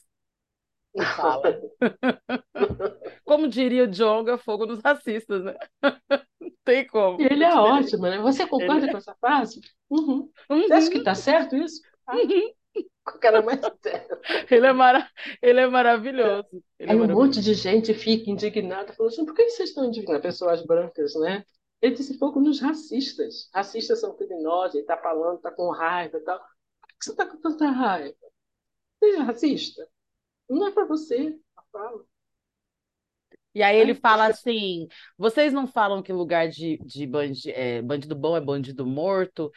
[0.94, 1.60] Não fala.
[3.24, 5.54] Como diria o Jonga, fogo nos racistas, né?
[6.40, 7.20] Não tem como.
[7.20, 8.18] E ele é ótimo, né?
[8.18, 8.92] Você concorda ele...
[8.92, 9.60] com essa frase?
[9.90, 10.30] Uhum.
[10.50, 10.62] Uhum.
[10.62, 11.80] Você acha que está certo isso?
[12.06, 12.16] Ah.
[12.16, 12.52] Uhum.
[13.06, 13.60] O cara mais
[14.50, 15.08] ele, é mara...
[15.40, 16.48] ele é maravilhoso.
[16.76, 19.84] Ele Aí é um monte de gente fica indignada, falando assim, por que vocês estão
[19.84, 20.22] indignados?
[20.22, 21.44] Pessoas brancas, né?
[21.80, 23.48] Ele disse fogo nos racistas.
[23.54, 26.38] Racistas são criminosos, ele está falando, está com raiva e tal.
[26.38, 28.16] Por que você está com tanta raiva?
[28.98, 29.88] Seja racista.
[30.48, 32.04] Não é para você a fala.
[33.54, 38.14] E aí ele fala assim: vocês não falam que lugar de, de bandi, é, bandido
[38.14, 39.50] bom é bandido morto,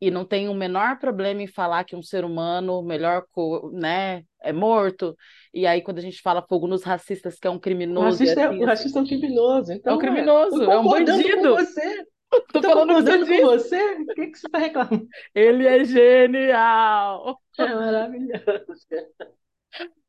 [0.00, 3.24] e não tem o menor problema em falar que um ser humano, melhor
[3.72, 5.16] né, é morto.
[5.52, 8.06] E aí, quando a gente fala fogo nos racistas, que é um criminoso.
[8.06, 9.72] O racista, é, assim, o racista é um criminoso.
[9.72, 11.54] Então, é um criminoso, é, é um bandido.
[11.56, 12.06] Você.
[12.52, 13.92] Tô, Tô falando com você?
[13.94, 15.06] O que, que você está reclamando?
[15.32, 17.40] Ele é genial.
[17.56, 18.42] É maravilhoso.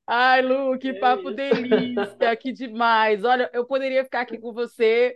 [0.08, 3.24] Ai, Lu, que é papo delícia, que demais.
[3.24, 5.16] Olha, eu poderia ficar aqui com você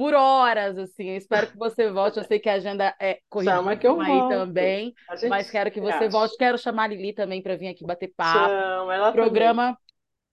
[0.00, 1.10] por horas, assim.
[1.10, 2.16] Eu espero que você volte.
[2.16, 4.94] Eu sei que a agenda é corrida Chama que eu aí também,
[5.28, 6.38] mas quero que você volte.
[6.38, 8.48] Quero chamar a Lili também para vir aqui bater papo.
[8.48, 9.90] Chama, ela Programa também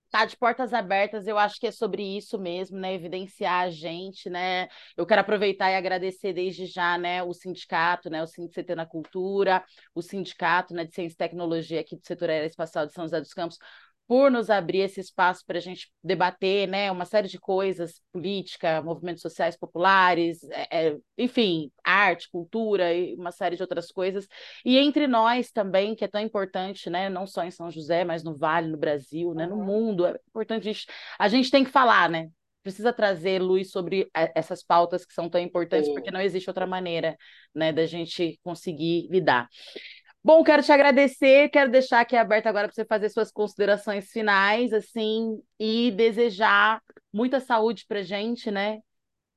[0.10, 2.94] tá de portas abertas, eu acho que é sobre isso mesmo, né?
[2.94, 4.70] Evidenciar a gente, né?
[4.96, 9.62] Eu quero aproveitar e agradecer desde já, né, o sindicato, né, o Sindicato na Cultura,
[9.94, 13.34] o sindicato, né, de Ciência e Tecnologia aqui do setor aeroespacial de São José dos
[13.34, 13.58] Campos,
[14.08, 18.82] por nos abrir esse espaço para a gente debater né, uma série de coisas, política,
[18.82, 24.26] movimentos sociais populares, é, é, enfim, arte, cultura e uma série de outras coisas.
[24.64, 28.24] E entre nós também, que é tão importante, né, não só em São José, mas
[28.24, 30.86] no Vale, no Brasil, né, no mundo, é importante a gente,
[31.20, 32.30] a gente tem que falar, né?
[32.64, 35.94] Precisa trazer luz sobre essas pautas que são tão importantes, Sim.
[35.94, 37.18] porque não existe outra maneira
[37.56, 39.48] né, da gente conseguir lidar.
[40.28, 44.74] Bom, quero te agradecer, quero deixar aqui aberto agora para você fazer suas considerações finais,
[44.74, 46.82] assim, e desejar
[47.14, 48.80] muita saúde para gente, né?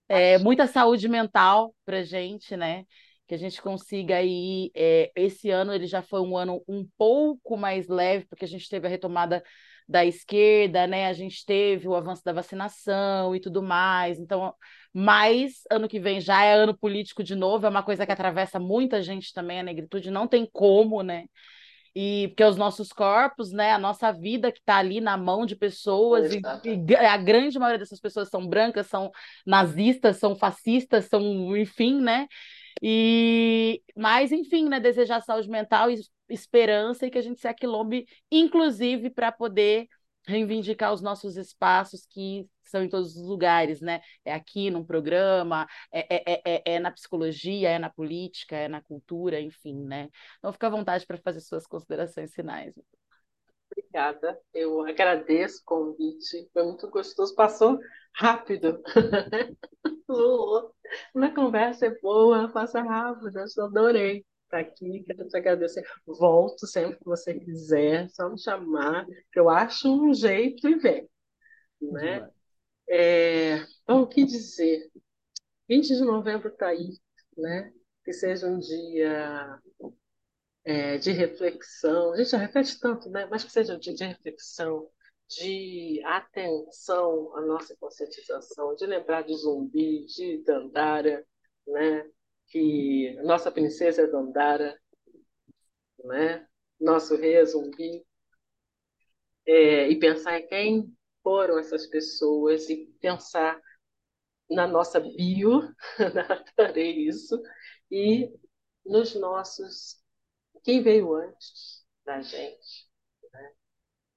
[0.09, 2.87] É, muita saúde mental para gente, né?
[3.29, 4.73] Que a gente consiga aí.
[4.75, 8.69] É, esse ano ele já foi um ano um pouco mais leve, porque a gente
[8.69, 9.45] teve a retomada
[9.89, 11.07] da esquerda, né?
[11.07, 14.19] A gente teve o avanço da vacinação e tudo mais.
[14.19, 14.53] Então,
[14.93, 18.59] mas ano que vem já é ano político de novo, é uma coisa que atravessa
[18.59, 21.27] muita gente também, a negritude, não tem como, né?
[21.95, 25.57] e porque os nossos corpos, né, a nossa vida que está ali na mão de
[25.57, 29.11] pessoas, e, e, a grande maioria dessas pessoas são brancas, são
[29.45, 32.29] nazistas, são fascistas, são, enfim, né?
[32.81, 38.07] E, mas, enfim, né, desejar saúde mental e esperança e que a gente se aquilombe,
[38.31, 39.89] inclusive, para poder
[40.27, 44.01] reivindicar os nossos espaços que são em todos os lugares, né?
[44.25, 48.81] É aqui num programa, é, é, é, é na psicologia, é na política, é na
[48.81, 50.09] cultura, enfim, né?
[50.39, 52.75] Então fica à vontade para fazer suas considerações finais.
[53.71, 57.79] Obrigada, eu agradeço o convite, foi muito gostoso, passou
[58.15, 58.83] rápido.
[61.15, 65.85] Uma conversa é boa, passa rápido, eu adorei estar aqui, quero te agradecer.
[66.05, 71.09] Volto sempre que você quiser, só me chamar, que eu acho um jeito e vem.
[71.81, 72.29] Né?
[72.91, 74.91] É, então, o que dizer?
[75.69, 76.99] 20 de novembro está aí,
[77.37, 77.73] né?
[78.05, 79.61] que seja um dia
[80.65, 82.13] é, de reflexão.
[82.13, 83.27] A gente já repete tanto, né?
[83.31, 84.91] mas que seja um dia de reflexão,
[85.29, 91.25] de atenção à nossa conscientização, de lembrar de Zumbi, de Dandara,
[91.69, 92.11] né?
[92.49, 94.77] que nossa princesa é Dandara,
[96.03, 96.45] né?
[96.81, 98.05] nosso rei é Zumbi,
[99.47, 100.97] é, e pensar em quem
[101.31, 103.63] foram essas pessoas e pensar
[104.51, 105.61] na nossa bio,
[106.59, 107.41] adorei isso,
[107.89, 108.29] e
[108.85, 110.03] nos nossos,
[110.65, 112.91] quem veio antes da gente.
[113.33, 113.53] Né?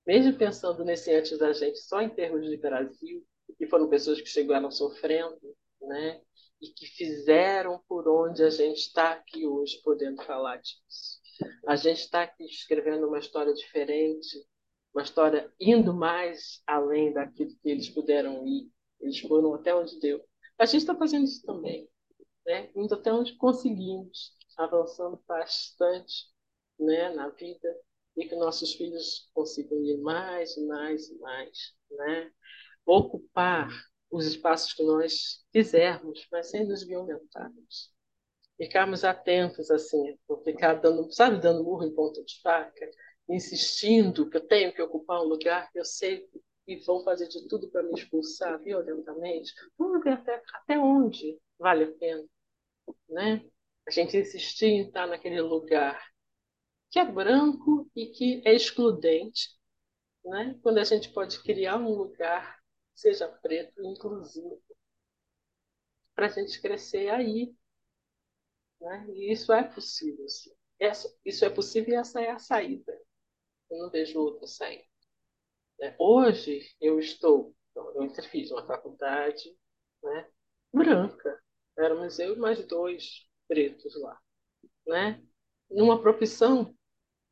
[0.08, 3.24] Mesmo pensando nesse antes da gente só em termos de Brasil,
[3.60, 6.20] que foram pessoas que chegaram sofrendo, né?
[6.60, 11.22] e que fizeram por onde a gente está aqui hoje podendo falar disso.
[11.68, 14.44] A gente está aqui escrevendo uma história diferente,
[14.94, 18.70] uma história indo mais além daquilo que eles puderam ir.
[19.02, 20.24] Eles foram até onde deu.
[20.58, 21.90] A gente está fazendo isso também,
[22.46, 22.70] né?
[22.76, 26.28] indo até onde conseguimos, avançando bastante
[26.80, 27.76] né, na vida
[28.16, 32.32] e que nossos filhos consigam ir mais, mais, mais, né?
[32.86, 33.70] ocupar
[34.12, 37.92] os espaços que nós quisermos, mas sem nos violentarmos.
[38.58, 42.90] Ficarmos atentos, assim, ficar dando, sabe, dando murro em ponta de faca,
[43.34, 46.28] insistindo que eu tenho que ocupar um lugar que eu sei
[46.66, 49.54] que vão fazer de tudo para me expulsar violentamente.
[49.78, 52.26] Vamos ver até, até onde vale a pena,
[53.10, 53.46] né?
[53.88, 56.02] A gente insistir em estar naquele lugar
[56.90, 59.50] que é branco e que é excludente,
[60.24, 60.58] né?
[60.62, 62.64] Quando a gente pode criar um lugar
[62.96, 64.62] seja preto e inclusivo,
[66.16, 67.54] para a gente crescer aí.
[68.80, 69.08] Né?
[69.10, 70.28] E isso é possível.
[70.30, 70.52] Sim.
[71.26, 72.94] isso é possível e essa é a saída.
[73.74, 74.86] Eu não vejo outra saída.
[75.80, 75.96] Né?
[75.98, 79.58] Hoje eu estou, então, eu fiz uma faculdade
[80.04, 80.30] né,
[80.72, 81.44] branca.
[81.78, 84.20] Éramos eu e mais dois pretos lá.
[84.86, 85.24] Né?
[85.72, 86.76] Numa profissão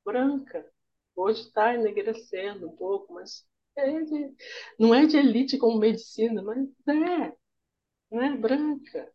[0.03, 0.67] branca.
[1.15, 4.35] Hoje está enegrecendo um pouco, mas é de,
[4.79, 7.37] não é de elite como medicina, mas é,
[8.11, 8.35] né?
[8.35, 9.13] branca.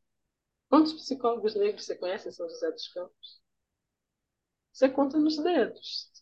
[0.68, 3.40] Quantos psicólogos negros você conhece em São José dos Campos?
[4.72, 6.15] Você conta nos dedos.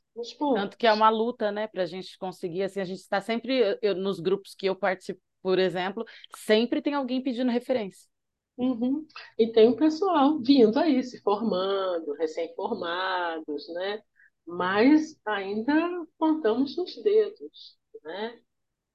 [0.54, 3.78] Tanto que é uma luta, né, para a gente conseguir, assim, a gente está sempre,
[3.82, 6.04] eu, nos grupos que eu participo, por exemplo,
[6.36, 8.08] sempre tem alguém pedindo referência.
[8.56, 9.06] Uhum.
[9.38, 14.00] E tem um pessoal vindo aí, se formando, recém-formados, né?
[14.46, 15.74] Mas ainda
[16.18, 17.76] contamos nos dedos.
[18.04, 18.40] Né?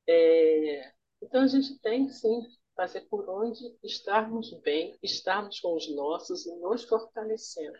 [0.08, 2.42] É, então, a gente tem, sim,
[2.76, 7.78] fazer por onde estarmos bem, estarmos com os nossos e nos fortalecendo.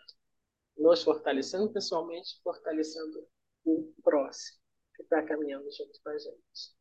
[0.80, 3.28] Nos fortalecendo pessoalmente, fortalecendo
[3.64, 4.58] o próximo
[4.96, 6.74] que está caminhando junto com a gente.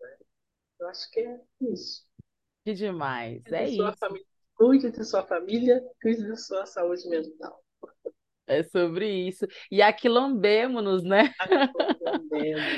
[0.00, 0.16] Né?
[0.80, 2.06] Eu acho que é isso.
[2.64, 3.96] Que demais, é isso.
[3.96, 7.64] Família, cuide de sua família, cuide de sua saúde mental.
[8.46, 9.46] É sobre isso.
[9.70, 11.32] E aquilombemos-nos, né?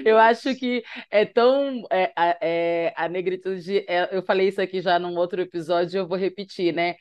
[0.04, 1.84] eu acho que é tão.
[1.90, 3.84] É, é, a negritude.
[3.88, 6.94] É, eu falei isso aqui já num outro episódio, eu vou repetir, né?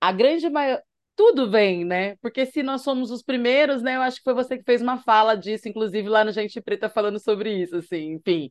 [0.00, 0.82] A grande maioria.
[1.20, 2.16] Tudo vem, né?
[2.22, 3.96] Porque se nós somos os primeiros, né?
[3.96, 6.88] Eu acho que foi você que fez uma fala disso, inclusive lá no Gente Preta
[6.88, 8.50] falando sobre isso, assim, enfim.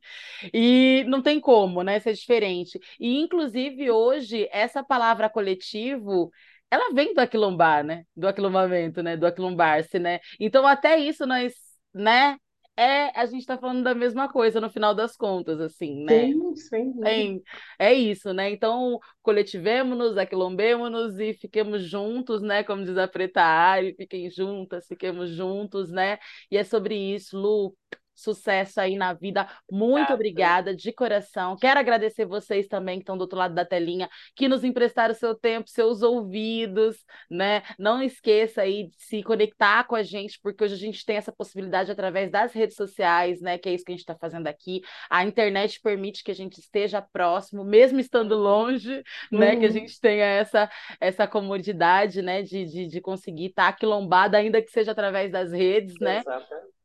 [0.53, 1.99] E não tem como, né?
[1.99, 2.79] Ser diferente.
[2.99, 6.29] E, inclusive, hoje, essa palavra coletivo
[6.69, 8.03] ela vem do aquilombar, né?
[8.15, 9.17] Do aquilombamento, né?
[9.17, 10.19] Do aquilombar-se, né?
[10.39, 11.51] Então, até isso nós,
[11.91, 12.37] né?
[12.79, 16.29] É, a gente está falando da mesma coisa no final das contas, assim, né?
[16.31, 17.43] Sim, sim.
[17.77, 18.49] É, é isso, né?
[18.51, 22.63] Então, coletivemos-nos, aquilombemos-nos e fiquemos juntos, né?
[22.63, 26.19] Como diz a Preta Ari, fiquem juntas, fiquemos juntos, né?
[26.49, 27.75] E é sobre isso, Lu.
[28.19, 29.47] Sucesso aí na vida.
[29.71, 31.55] Muito obrigada de coração.
[31.57, 35.33] Quero agradecer vocês também que estão do outro lado da telinha, que nos emprestaram seu
[35.33, 36.97] tempo, seus ouvidos,
[37.29, 37.63] né?
[37.77, 41.31] Não esqueça aí de se conectar com a gente, porque hoje a gente tem essa
[41.31, 43.57] possibilidade através das redes sociais, né?
[43.57, 44.81] Que é isso que a gente está fazendo aqui.
[45.09, 49.39] A internet permite que a gente esteja próximo, mesmo estando longe, uhum.
[49.39, 49.55] né?
[49.55, 49.73] Que a uhum.
[49.73, 52.41] gente tenha essa, essa comodidade, né?
[52.41, 56.21] De, de, de conseguir estar tá quilombada, ainda que seja através das redes, né?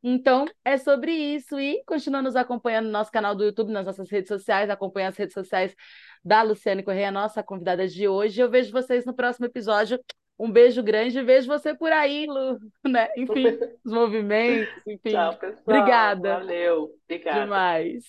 [0.07, 1.59] Então, é sobre isso.
[1.59, 5.17] E continua nos acompanhando no nosso canal do YouTube, nas nossas redes sociais, acompanha as
[5.17, 5.75] redes sociais
[6.23, 8.39] da Luciane Correia, nossa convidada de hoje.
[8.39, 9.99] Eu vejo vocês no próximo episódio.
[10.37, 13.09] Um beijo grande, vejo você por aí, Lu, né?
[13.17, 15.09] Enfim, os movimentos, enfim.
[15.09, 15.63] Tchau, pessoal.
[15.65, 16.37] Obrigada.
[16.37, 16.91] Valeu.
[17.05, 17.41] Obrigada.
[17.41, 18.03] Demais.